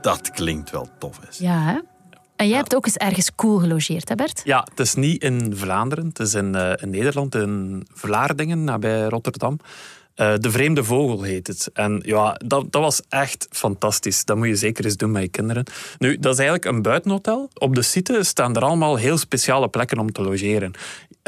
Dat 0.00 0.30
klinkt 0.30 0.70
wel 0.70 0.86
tof. 0.98 1.18
Is. 1.28 1.38
Ja, 1.38 1.62
hè? 1.62 1.93
En 2.36 2.48
jij 2.48 2.56
hebt 2.56 2.74
ook 2.74 2.86
eens 2.86 2.96
ergens 2.96 3.34
cool 3.34 3.58
gelogeerd, 3.58 4.08
hè 4.08 4.14
Bert? 4.14 4.40
Ja, 4.44 4.66
het 4.70 4.80
is 4.80 4.94
niet 4.94 5.22
in 5.22 5.56
Vlaanderen. 5.56 6.06
Het 6.06 6.18
is 6.18 6.34
in, 6.34 6.54
uh, 6.54 6.72
in 6.76 6.90
Nederland, 6.90 7.34
in 7.34 7.86
Vlaardingen, 7.92 8.64
nabij 8.64 9.04
Rotterdam. 9.04 9.58
Uh, 10.16 10.34
de 10.36 10.50
Vreemde 10.50 10.84
Vogel 10.84 11.22
heet 11.22 11.46
het. 11.46 11.70
En 11.72 12.02
ja, 12.04 12.40
dat, 12.44 12.72
dat 12.72 12.82
was 12.82 13.02
echt 13.08 13.46
fantastisch. 13.50 14.24
Dat 14.24 14.36
moet 14.36 14.46
je 14.46 14.56
zeker 14.56 14.84
eens 14.84 14.96
doen 14.96 15.10
met 15.10 15.22
je 15.22 15.28
kinderen. 15.28 15.64
Nu, 15.98 16.18
dat 16.18 16.32
is 16.32 16.38
eigenlijk 16.38 16.76
een 16.76 16.82
buitenhotel. 16.82 17.50
Op 17.54 17.74
de 17.74 17.82
site 17.82 18.22
staan 18.22 18.56
er 18.56 18.62
allemaal 18.62 18.96
heel 18.96 19.18
speciale 19.18 19.68
plekken 19.68 19.98
om 19.98 20.12
te 20.12 20.22
logeren. 20.22 20.72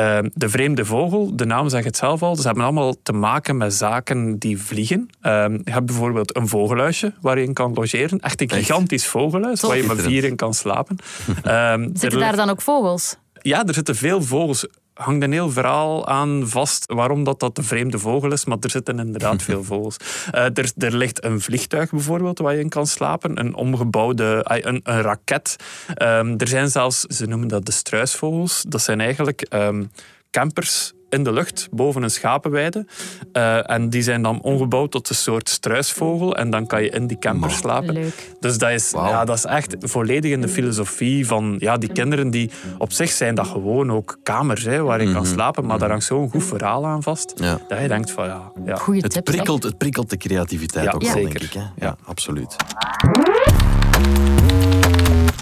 Uh, 0.00 0.18
de 0.34 0.48
Vreemde 0.48 0.84
Vogel, 0.84 1.36
de 1.36 1.44
naam 1.44 1.68
zegt 1.68 1.84
het 1.84 1.96
zelf 1.96 2.22
al, 2.22 2.36
ze 2.36 2.46
hebben 2.46 2.64
allemaal 2.64 2.94
te 3.02 3.12
maken 3.12 3.56
met 3.56 3.74
zaken 3.74 4.38
die 4.38 4.58
vliegen. 4.58 5.10
Uh, 5.22 5.32
je 5.64 5.70
hebt 5.70 5.86
bijvoorbeeld 5.86 6.36
een 6.36 6.48
vogelhuisje 6.48 7.12
waar 7.20 7.38
je 7.38 7.44
in 7.44 7.52
kan 7.52 7.72
logeren. 7.74 8.20
Echt 8.20 8.40
een 8.40 8.50
gigantisch 8.50 9.06
vogelhuis 9.06 9.60
waar 9.60 9.76
je 9.76 9.82
met 9.82 10.02
vier 10.02 10.24
in 10.24 10.36
kan 10.36 10.54
slapen. 10.54 10.96
Ehm, 11.42 11.88
Zitten 11.94 12.18
daar 12.20 12.36
dan 12.36 12.50
ook 12.50 12.62
vogels? 12.62 13.16
Ja, 13.42 13.66
er 13.66 13.74
zitten 13.74 13.96
veel 13.96 14.22
vogels 14.22 14.66
hangt 14.96 15.22
een 15.22 15.32
heel 15.32 15.50
verhaal 15.50 16.06
aan 16.06 16.48
vast 16.48 16.92
waarom 16.92 17.24
dat, 17.24 17.40
dat 17.40 17.56
de 17.56 17.62
vreemde 17.62 17.98
vogel 17.98 18.32
is, 18.32 18.44
maar 18.44 18.56
er 18.60 18.70
zitten 18.70 18.98
inderdaad 18.98 19.42
veel 19.48 19.64
vogels. 19.64 19.96
Uh, 20.34 20.40
er, 20.44 20.72
er 20.78 20.96
ligt 20.96 21.24
een 21.24 21.40
vliegtuig 21.40 21.90
bijvoorbeeld 21.90 22.38
waar 22.38 22.54
je 22.54 22.60
in 22.60 22.68
kan 22.68 22.86
slapen, 22.86 23.38
een 23.38 23.54
omgebouwde 23.54 24.40
een, 24.42 24.80
een 24.82 25.00
raket. 25.02 25.56
Um, 26.02 26.38
er 26.38 26.48
zijn 26.48 26.68
zelfs, 26.68 27.00
ze 27.00 27.26
noemen 27.26 27.48
dat 27.48 27.66
de 27.66 27.72
struisvogels, 27.72 28.64
dat 28.68 28.82
zijn 28.82 29.00
eigenlijk 29.00 29.46
um, 29.54 29.90
campers 30.30 30.92
in 31.08 31.24
de 31.24 31.32
lucht 31.32 31.68
boven 31.70 32.02
een 32.02 32.10
schapenweide. 32.10 32.86
Uh, 33.32 33.70
en 33.70 33.90
die 33.90 34.02
zijn 34.02 34.22
dan 34.22 34.40
omgebouwd 34.42 34.90
tot 34.90 35.08
een 35.08 35.14
soort 35.14 35.48
struisvogel. 35.48 36.36
En 36.36 36.50
dan 36.50 36.66
kan 36.66 36.82
je 36.82 36.90
in 36.90 37.06
die 37.06 37.18
camper 37.18 37.50
slapen. 37.50 37.94
Leuk. 37.94 38.34
Dus 38.40 38.58
dat 38.58 38.70
is, 38.70 38.90
ja, 38.90 39.24
dat 39.24 39.36
is 39.36 39.44
echt 39.44 39.76
volledig 39.78 40.30
in 40.30 40.40
de 40.40 40.48
filosofie 40.48 41.26
van 41.26 41.56
ja, 41.58 41.76
die 41.76 41.92
kinderen 41.92 42.30
die 42.30 42.50
op 42.78 42.92
zich 42.92 43.10
zijn 43.10 43.34
dat 43.34 43.46
gewoon 43.46 43.92
ook 43.92 44.18
kamers 44.22 44.64
hè, 44.64 44.82
waar 44.82 45.00
je 45.00 45.12
kan 45.12 45.22
mhm. 45.22 45.32
slapen. 45.32 45.66
Maar 45.66 45.78
daar 45.78 45.90
hangt 45.90 46.04
zo'n 46.04 46.30
goed 46.30 46.44
verhaal 46.44 46.86
aan 46.86 47.02
vast. 47.02 47.32
Ja. 47.36 47.58
Dat 47.68 47.80
je 47.80 47.88
denkt 47.88 48.10
van 48.10 48.26
ja. 48.26 48.52
ja. 48.64 48.76
Goeie 48.76 49.00
het, 49.00 49.24
prikkelt, 49.24 49.62
het 49.62 49.78
prikkelt 49.78 50.10
de 50.10 50.16
creativiteit 50.16 50.84
ja, 50.84 50.92
ook 50.92 51.02
wel, 51.02 51.14
denk 51.14 51.38
ik. 51.38 51.52
Hè? 51.52 51.62
Ja, 51.76 51.96
absoluut. 52.04 52.56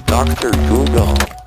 Dr. 0.05 0.59
Google. 0.69 1.44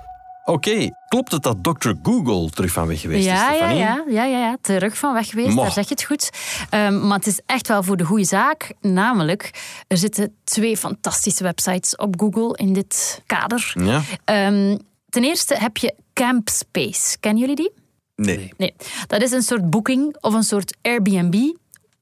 Oké, 0.48 0.90
klopt 1.08 1.32
het 1.32 1.44
dat 1.44 1.64
Dr. 1.64 1.92
Google 2.04 2.50
terug 2.50 2.72
van 2.72 2.88
weg 2.88 3.02
geweest 3.02 3.26
ja, 3.26 3.52
is, 3.52 3.60
Ja, 3.60 3.70
ja, 3.70 4.04
ja, 4.08 4.24
ja, 4.24 4.40
ja, 4.40 4.58
terug 4.62 4.98
van 4.98 5.14
weg 5.14 5.28
geweest, 5.28 5.56
daar 5.56 5.72
zeg 5.72 5.84
je 5.84 5.94
het 5.94 6.04
goed. 6.04 6.30
Um, 6.74 7.08
maar 7.08 7.18
het 7.18 7.28
is 7.28 7.40
echt 7.46 7.68
wel 7.68 7.84
voor 7.84 7.98
de 7.98 8.04
goede 8.04 8.24
zaak. 8.24 8.74
Namelijk, 8.82 9.52
er 9.88 9.98
zitten 9.98 10.36
twee 10.44 10.78
fantastische 10.78 11.44
websites 11.44 11.96
op 11.96 12.20
Google 12.20 12.58
in 12.58 12.74
dit 12.74 13.22
kader. 13.26 13.74
Ja. 13.74 14.02
Um, 14.48 14.80
ten 15.10 15.24
eerste 15.24 15.56
heb 15.56 15.78
je 15.78 15.94
Campspace. 16.14 17.18
Kennen 17.20 17.42
jullie 17.42 17.56
die? 17.56 17.72
Nee. 18.16 18.54
nee. 18.58 18.74
Dat 19.08 19.22
is 19.22 19.32
een 19.32 19.42
soort 19.42 19.70
booking 19.70 20.18
of 20.22 20.34
een 20.34 20.44
soort 20.44 20.78
Airbnb 20.82 21.56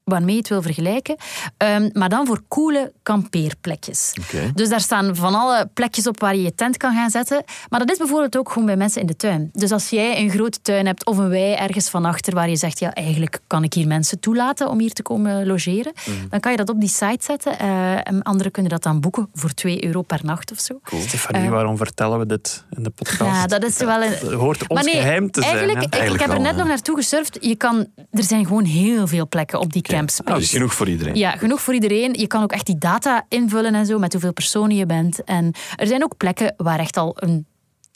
waarmee 0.06 0.34
je 0.34 0.40
het 0.40 0.50
wil 0.50 0.62
vergelijken. 0.62 1.16
Um, 1.58 1.90
maar 1.94 2.10
dan 2.10 2.26
voor 2.26 2.42
coole 2.48 2.92
kampeerplekjes. 3.04 4.14
Okay. 4.20 4.52
Dus 4.54 4.70
daar 4.70 4.82
staan 4.82 5.16
van 5.16 5.36
alle 5.36 5.70
plekjes 5.74 6.08
op 6.08 6.20
waar 6.20 6.36
je 6.36 6.42
je 6.42 6.56
tent 6.56 6.78
kan 6.78 6.94
gaan 6.94 7.10
zetten. 7.10 7.44
Maar 7.70 7.80
dat 7.80 7.92
is 7.92 7.98
bijvoorbeeld 7.98 8.38
ook 8.38 8.50
gewoon 8.50 8.66
bij 8.66 8.78
mensen 8.78 9.02
in 9.02 9.08
de 9.08 9.16
tuin. 9.16 9.50
Dus 9.54 9.72
als 9.72 9.90
jij 9.90 10.20
een 10.20 10.30
grote 10.30 10.62
tuin 10.62 10.86
hebt 10.86 11.06
of 11.06 11.18
een 11.18 11.30
wei 11.30 11.54
ergens 11.54 11.90
van 11.90 12.06
achter 12.06 12.34
waar 12.34 12.50
je 12.50 12.56
zegt, 12.56 12.80
ja, 12.80 12.94
eigenlijk 12.94 13.40
kan 13.48 13.64
ik 13.64 13.74
hier 13.74 13.88
mensen 13.88 14.20
toelaten 14.20 14.70
om 14.70 14.80
hier 14.80 14.94
te 14.94 15.02
komen 15.02 15.46
logeren, 15.48 15.94
mm. 16.06 16.30
dan 16.30 16.40
kan 16.40 16.52
je 16.52 16.58
dat 16.58 16.70
op 16.70 16.80
die 16.80 16.90
site 16.90 17.24
zetten. 17.24 17.54
Uh, 17.62 18.08
en 18.08 18.22
anderen 18.24 18.52
kunnen 18.52 18.72
dat 18.72 18.84
dan 18.84 19.00
boeken 19.00 19.30
voor 19.34 19.54
2 19.54 19.86
euro 19.86 20.02
per 20.02 20.20
nacht 20.24 20.52
of 20.52 20.60
zo. 20.60 20.80
Cool. 20.84 21.02
Stefanie, 21.02 21.46
uh, 21.46 21.50
waarom 21.50 21.78
vertellen 21.78 22.20
we 22.20 22.26
dit 22.26 22.64
in 22.70 22.84
de 22.84 22.90
podcast? 22.90 23.22
Ja, 23.22 23.46
dat 23.48 23.64
is 23.64 23.78
wel 23.78 24.04
een... 24.04 24.12
Het 24.12 24.32
hoort 24.32 24.68
ons 24.68 24.86
nee, 24.86 24.96
geheim 24.96 25.32
te 25.32 25.42
eigenlijk, 25.42 25.72
zijn. 25.72 25.86
Ik, 25.86 25.94
eigenlijk 25.94 26.24
ik 26.24 26.30
heb 26.30 26.38
er 26.38 26.44
net 26.44 26.56
nog 26.56 26.68
naartoe 26.68 26.96
gesurfd. 26.96 27.38
Je 27.42 27.56
kan, 27.56 27.88
er 28.12 28.24
zijn 28.24 28.46
gewoon 28.46 28.64
heel 28.64 29.08
veel 29.08 29.28
plekken 29.28 29.60
op 29.60 29.74
die 29.74 29.84
okay. 29.84 29.95
Ah, 30.24 30.36
dus 30.36 30.50
genoeg 30.50 30.74
voor 30.74 30.90
iedereen. 30.90 31.16
Ja, 31.16 31.32
genoeg 31.32 31.62
voor 31.62 31.74
iedereen. 31.74 32.14
Je 32.14 32.28
kan 32.28 32.44
ook 32.44 32.52
echt 32.52 32.66
die 32.66 32.78
data 32.78 33.26
invullen 33.30 33.76
en 33.76 33.86
zo, 33.86 34.00
met 34.00 34.12
hoeveel 34.12 34.34
personen 34.34 34.76
je 34.76 34.86
bent. 34.86 35.24
En 35.24 35.54
er 35.76 35.88
zijn 35.88 36.04
ook 36.04 36.18
plekken 36.18 36.54
waar 36.58 36.80
echt 36.80 36.98
al 36.98 37.14
een 37.16 37.46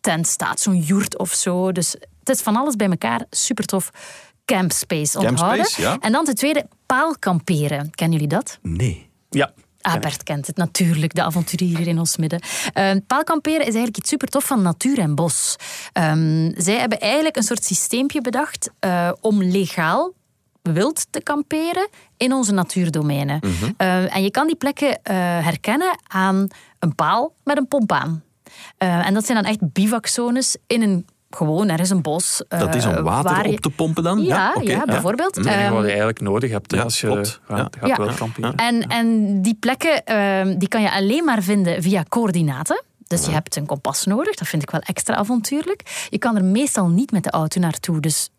tent 0.01 0.27
staat, 0.27 0.59
zo'n 0.59 0.79
joert 0.79 1.17
of 1.17 1.33
zo. 1.33 1.71
Dus 1.71 1.95
het 2.19 2.29
is 2.29 2.41
van 2.41 2.55
alles 2.55 2.75
bij 2.75 2.89
elkaar. 2.89 3.25
Super 3.29 3.65
tof. 3.65 3.89
Campspace 4.45 5.17
onthouden. 5.17 5.57
Campspace, 5.57 5.81
ja. 5.81 5.97
En 5.99 6.11
dan 6.11 6.25
ten 6.25 6.35
tweede, 6.35 6.67
paalkamperen. 6.85 7.91
Kennen 7.91 8.19
jullie 8.19 8.35
dat? 8.35 8.59
Nee. 8.61 9.09
Ja. 9.29 9.53
Ah, 9.81 9.99
Bert 9.99 10.23
kent 10.23 10.47
het 10.47 10.57
natuurlijk, 10.57 11.13
de 11.15 11.23
avonturier 11.23 11.87
in 11.87 11.99
ons 11.99 12.17
midden. 12.17 12.41
Uh, 12.77 12.91
paalkamperen 13.07 13.59
is 13.59 13.65
eigenlijk 13.65 13.97
iets 13.97 14.09
super 14.09 14.27
tof 14.27 14.45
van 14.45 14.61
natuur 14.61 14.99
en 14.99 15.15
bos. 15.15 15.55
Um, 15.93 16.53
zij 16.57 16.75
hebben 16.75 16.99
eigenlijk 16.99 17.35
een 17.35 17.43
soort 17.43 17.63
systeempje 17.63 18.21
bedacht 18.21 18.69
uh, 18.85 19.11
om 19.21 19.43
legaal 19.43 20.13
wilt 20.73 21.07
te 21.09 21.21
kamperen 21.21 21.87
in 22.17 22.33
onze 22.33 22.53
natuurdomeinen. 22.53 23.39
Mhm. 23.41 23.71
Uh, 23.77 24.15
en 24.15 24.23
je 24.23 24.31
kan 24.31 24.47
die 24.47 24.55
plekken 24.55 24.87
uh, 24.87 24.95
herkennen 25.43 25.99
aan 26.07 26.47
een 26.79 26.95
paal 26.95 27.33
met 27.43 27.57
een 27.57 27.67
pomp 27.67 27.91
aan. 27.91 28.23
Uh, 28.79 29.07
en 29.07 29.13
dat 29.13 29.25
zijn 29.25 29.41
dan 29.41 29.51
echt 29.51 29.73
bivakzones 29.73 30.57
in 30.67 30.81
een 30.81 31.05
gewoon, 31.29 31.69
er 31.69 31.79
is 31.79 31.89
een 31.89 32.01
bos. 32.01 32.43
dat 32.47 32.75
is 32.75 32.85
om 32.85 33.03
water 33.03 33.47
je... 33.47 33.53
op 33.53 33.59
te 33.59 33.69
pompen 33.69 34.03
dan? 34.03 34.23
Ja, 34.23 34.35
ja, 34.35 34.53
okay. 34.55 34.65
ja 34.65 34.85
bijvoorbeeld. 34.85 35.35
Het 35.35 35.45
enige 35.45 35.73
wat 35.73 35.81
je 35.81 35.87
eigenlijk 35.87 36.21
nodig 36.21 36.51
hebt 36.51 36.71
ja, 36.71 36.81
als 36.81 37.01
je 37.01 37.07
klopt. 37.07 37.39
gaat, 37.47 37.77
ja. 37.81 37.87
gaat 37.87 37.97
wel 37.97 38.13
kamperen. 38.13 38.55
En, 38.55 38.87
en 38.87 39.41
die 39.41 39.57
plekken 39.59 40.05
ehm, 40.05 40.57
die 40.57 40.67
kan 40.67 40.81
je 40.81 40.91
alleen 40.91 41.23
maar 41.23 41.43
vinden 41.43 41.81
via 41.81 42.03
coördinaten. 42.09 42.83
Dus 43.07 43.25
je 43.25 43.31
hebt 43.31 43.55
een 43.55 43.65
kompas 43.65 44.05
nodig, 44.05 44.35
dat 44.35 44.47
vind 44.47 44.61
ik 44.61 44.69
wel 44.69 44.81
extra 44.81 45.15
avontuurlijk. 45.15 46.07
Je 46.09 46.17
kan 46.17 46.35
er 46.35 46.43
meestal 46.43 46.87
niet 46.87 47.11
met 47.11 47.23
de 47.23 47.31
auto 47.31 47.59
naartoe, 47.59 47.99
dus 47.99 48.29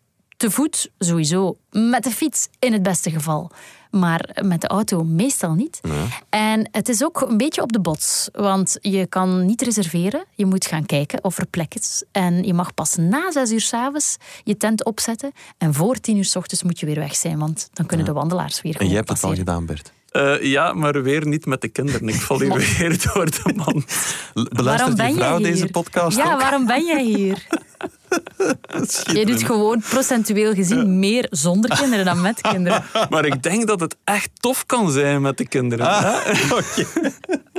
te 0.40 0.50
voet 0.50 0.90
sowieso, 0.98 1.56
met 1.70 2.04
de 2.04 2.10
fiets 2.10 2.48
in 2.58 2.72
het 2.72 2.82
beste 2.82 3.10
geval. 3.10 3.50
Maar 3.90 4.38
met 4.42 4.60
de 4.60 4.66
auto 4.68 5.04
meestal 5.04 5.52
niet. 5.54 5.78
Ja. 5.82 6.04
En 6.28 6.68
het 6.72 6.88
is 6.88 7.04
ook 7.04 7.20
een 7.20 7.36
beetje 7.36 7.62
op 7.62 7.72
de 7.72 7.80
bots. 7.80 8.28
Want 8.32 8.78
je 8.80 9.06
kan 9.06 9.46
niet 9.46 9.62
reserveren. 9.62 10.24
Je 10.34 10.46
moet 10.46 10.66
gaan 10.66 10.86
kijken 10.86 11.24
of 11.24 11.38
er 11.38 11.46
plek 11.46 11.74
is. 11.74 12.04
En 12.12 12.42
je 12.44 12.54
mag 12.54 12.74
pas 12.74 12.96
na 12.96 13.30
zes 13.32 13.50
uur 13.50 13.60
s'avonds 13.60 14.16
je 14.44 14.56
tent 14.56 14.84
opzetten. 14.84 15.32
En 15.58 15.74
voor 15.74 15.96
tien 16.00 16.16
uur 16.16 16.24
s 16.24 16.36
ochtends 16.36 16.62
moet 16.62 16.80
je 16.80 16.86
weer 16.86 16.94
weg 16.98 17.14
zijn. 17.16 17.38
Want 17.38 17.68
dan 17.72 17.86
kunnen 17.86 18.06
Ja. 18.06 18.12
de 18.12 18.18
wandelaars 18.18 18.62
weer 18.62 18.80
En 18.80 18.86
jij 18.86 18.96
hebt 18.96 19.08
het 19.08 19.24
al 19.24 19.34
gedaan, 19.34 19.66
Bert. 19.66 19.92
Eh, 20.10 20.42
ja, 20.42 20.72
maar 20.72 21.02
weer 21.02 21.26
niet 21.26 21.46
met 21.46 21.60
de 21.60 21.68
kinderen. 21.68 22.08
Ik 22.08 22.14
val 22.20 22.40
hier 22.40 22.54
weer 22.78 23.02
door 23.14 23.30
de 23.30 23.52
man. 23.56 23.84
Beluistert 24.48 24.96
ben 24.96 25.08
je 25.08 25.14
vrouw 25.14 25.38
deze 25.38 25.66
podcast 25.66 26.16
Ja, 26.16 26.32
ook? 26.32 26.40
waarom 26.40 26.66
ben 26.66 26.84
jij 26.84 27.04
hier? 27.04 27.46
Je 29.12 29.26
doet 29.26 29.42
gewoon 29.42 29.82
procentueel 29.90 30.54
gezien 30.54 30.98
meer 30.98 31.26
zonder 31.30 31.76
kinderen 31.78 32.04
dan 32.04 32.20
met 32.20 32.40
kinderen. 32.40 32.84
Maar 33.10 33.24
ik 33.24 33.42
denk 33.42 33.66
dat 33.66 33.80
het 33.80 33.96
echt 34.04 34.30
tof 34.34 34.66
kan 34.66 34.90
zijn 34.90 35.22
met 35.22 35.38
de 35.38 35.48
kinderen. 35.48 35.86
hè? 35.88 36.12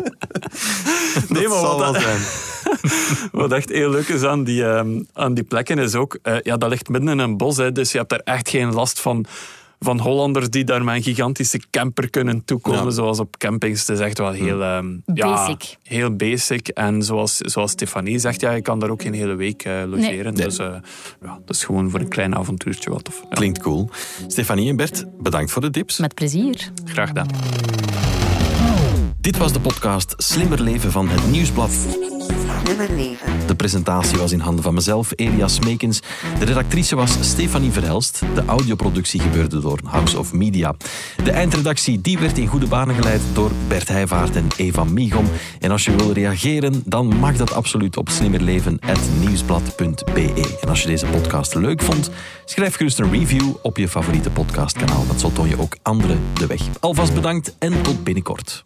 Nee, 1.30 1.48
maar 1.48 1.60
zal 1.60 1.78
wat, 1.80 1.92
wel 1.92 2.02
zijn. 2.02 2.20
wat 3.32 3.52
echt 3.52 3.70
heel 3.70 3.90
leuk 3.90 4.08
is 4.08 4.24
aan 4.24 4.44
die, 4.44 4.66
ehm, 4.66 5.02
aan 5.14 5.34
die 5.34 5.44
plekken 5.44 5.78
is 5.80 5.96
ook... 5.96 6.18
eh, 6.22 6.36
ja, 6.42 6.58
dat 6.58 6.70
ligt 6.70 6.90
midden 6.90 7.10
in 7.10 7.20
een 7.20 7.38
bos, 7.38 7.58
hè, 7.58 7.72
dus 7.72 7.92
je 7.92 7.98
hebt 7.98 8.10
daar 8.10 8.22
echt 8.24 8.50
geen 8.50 8.74
last 8.74 9.00
van 9.00 9.26
van 9.84 10.00
Hollanders 10.00 10.50
die 10.50 10.64
daar 10.64 10.84
met 10.84 10.96
een 10.96 11.04
gigantische 11.04 11.60
camper 11.72 12.10
kunnen 12.10 12.46
toekomen, 12.46 12.84
Ja. 12.84 12.90
zoals 12.90 13.20
op 13.20 13.38
campings. 13.38 13.80
Het 13.80 13.90
is 13.90 14.00
echt 14.00 14.18
wel 14.18 14.32
heel... 14.32 14.62
ehm, 14.64 14.92
ja, 15.14 15.28
Basic. 15.34 15.78
heel 15.84 16.16
basic. 16.16 16.68
En 16.68 17.04
zoals, 17.04 17.38
zoals 17.38 17.72
Stefanie 17.72 18.20
zegt, 18.20 18.42
ja, 18.42 18.52
je 18.52 18.62
kan 18.62 18.80
daar 18.80 18.90
ook 18.90 19.02
geen 19.02 19.14
hele 19.14 19.36
week 19.36 19.64
eh, 19.64 19.74
logeren. 19.88 20.34
Nee. 20.34 20.44
Dus 20.46 20.58
eh, 20.58 20.74
ja, 21.22 21.40
dat 21.46 21.56
is 21.56 21.64
gewoon 21.64 21.90
voor 21.90 22.00
een 22.00 22.08
klein 22.08 22.36
avontuurtje 22.36 22.90
wat 22.90 23.04
tof. 23.04 23.22
Ja, 23.30 23.36
Klinkt 23.36 23.60
cool. 23.60 23.90
Stefanie 24.28 24.70
en 24.70 24.76
Bert, 24.76 25.06
bedankt 25.22 25.52
voor 25.52 25.62
de 25.62 25.70
tips. 25.70 25.98
Met 26.00 26.14
plezier. 26.14 26.72
graag 26.86 27.08
gedaan. 27.08 27.28
Dit 29.20 29.38
was 29.38 29.54
de 29.54 29.60
podcast 29.60 30.14
Slimmer 30.18 30.62
Leven 30.62 30.92
van 30.92 31.10
het 31.10 31.32
Nieuwsblad. 31.32 31.72
De 33.48 33.56
presentatie 33.56 34.18
was 34.18 34.32
in 34.32 34.40
handen 34.40 34.64
van 34.64 34.74
mezelf, 34.74 35.12
Elias 35.16 35.54
Smekens. 35.54 36.00
De 36.40 36.46
redactrice 36.46 36.96
was 36.96 37.18
Stefanie 37.22 37.72
Verhelst. 37.72 38.22
De 38.36 38.44
audioproductie 38.46 39.20
gebeurde 39.20 39.60
door 39.60 39.80
House 39.86 40.20
of 40.20 40.34
Media. 40.34 40.76
De 41.24 41.32
eindredactie 41.32 42.02
die 42.02 42.20
werd 42.20 42.38
in 42.38 42.48
goede 42.48 42.68
banen 42.68 42.96
geleid 42.96 43.22
door 43.34 43.52
Bert 43.68 43.88
Heijvaart 43.88 44.36
en 44.36 44.48
Eva 44.58 44.84
Miegom. 44.84 45.26
En 45.60 45.72
als 45.72 45.86
je 45.86 45.96
wil 45.96 46.12
reageren, 46.12 46.84
dan 46.86 47.08
mag 47.08 47.36
dat 47.36 47.54
absoluut 47.54 47.98
op 47.98 48.10
slimmerleven.nieuwsblad.be. 48.10 50.58
En 50.62 50.70
als 50.70 50.82
je 50.82 50.88
deze 50.88 51.06
podcast 51.06 51.56
leuk 51.56 51.82
vond, 51.82 52.10
schrijf 52.46 52.76
gerust 52.76 53.00
een 53.00 53.12
review 53.12 53.54
op 53.62 53.78
je 53.78 53.88
favoriete 53.88 54.30
podcastkanaal. 54.30 55.06
Want 55.08 55.20
zo 55.20 55.32
toon 55.32 55.50
je 55.50 55.60
ook 55.60 55.78
anderen 55.82 56.20
de 56.34 56.48
weg. 56.48 56.62
Alvast 56.80 57.14
bedankt 57.14 57.56
en 57.60 57.82
tot 57.82 58.04
binnenkort. 58.04 58.66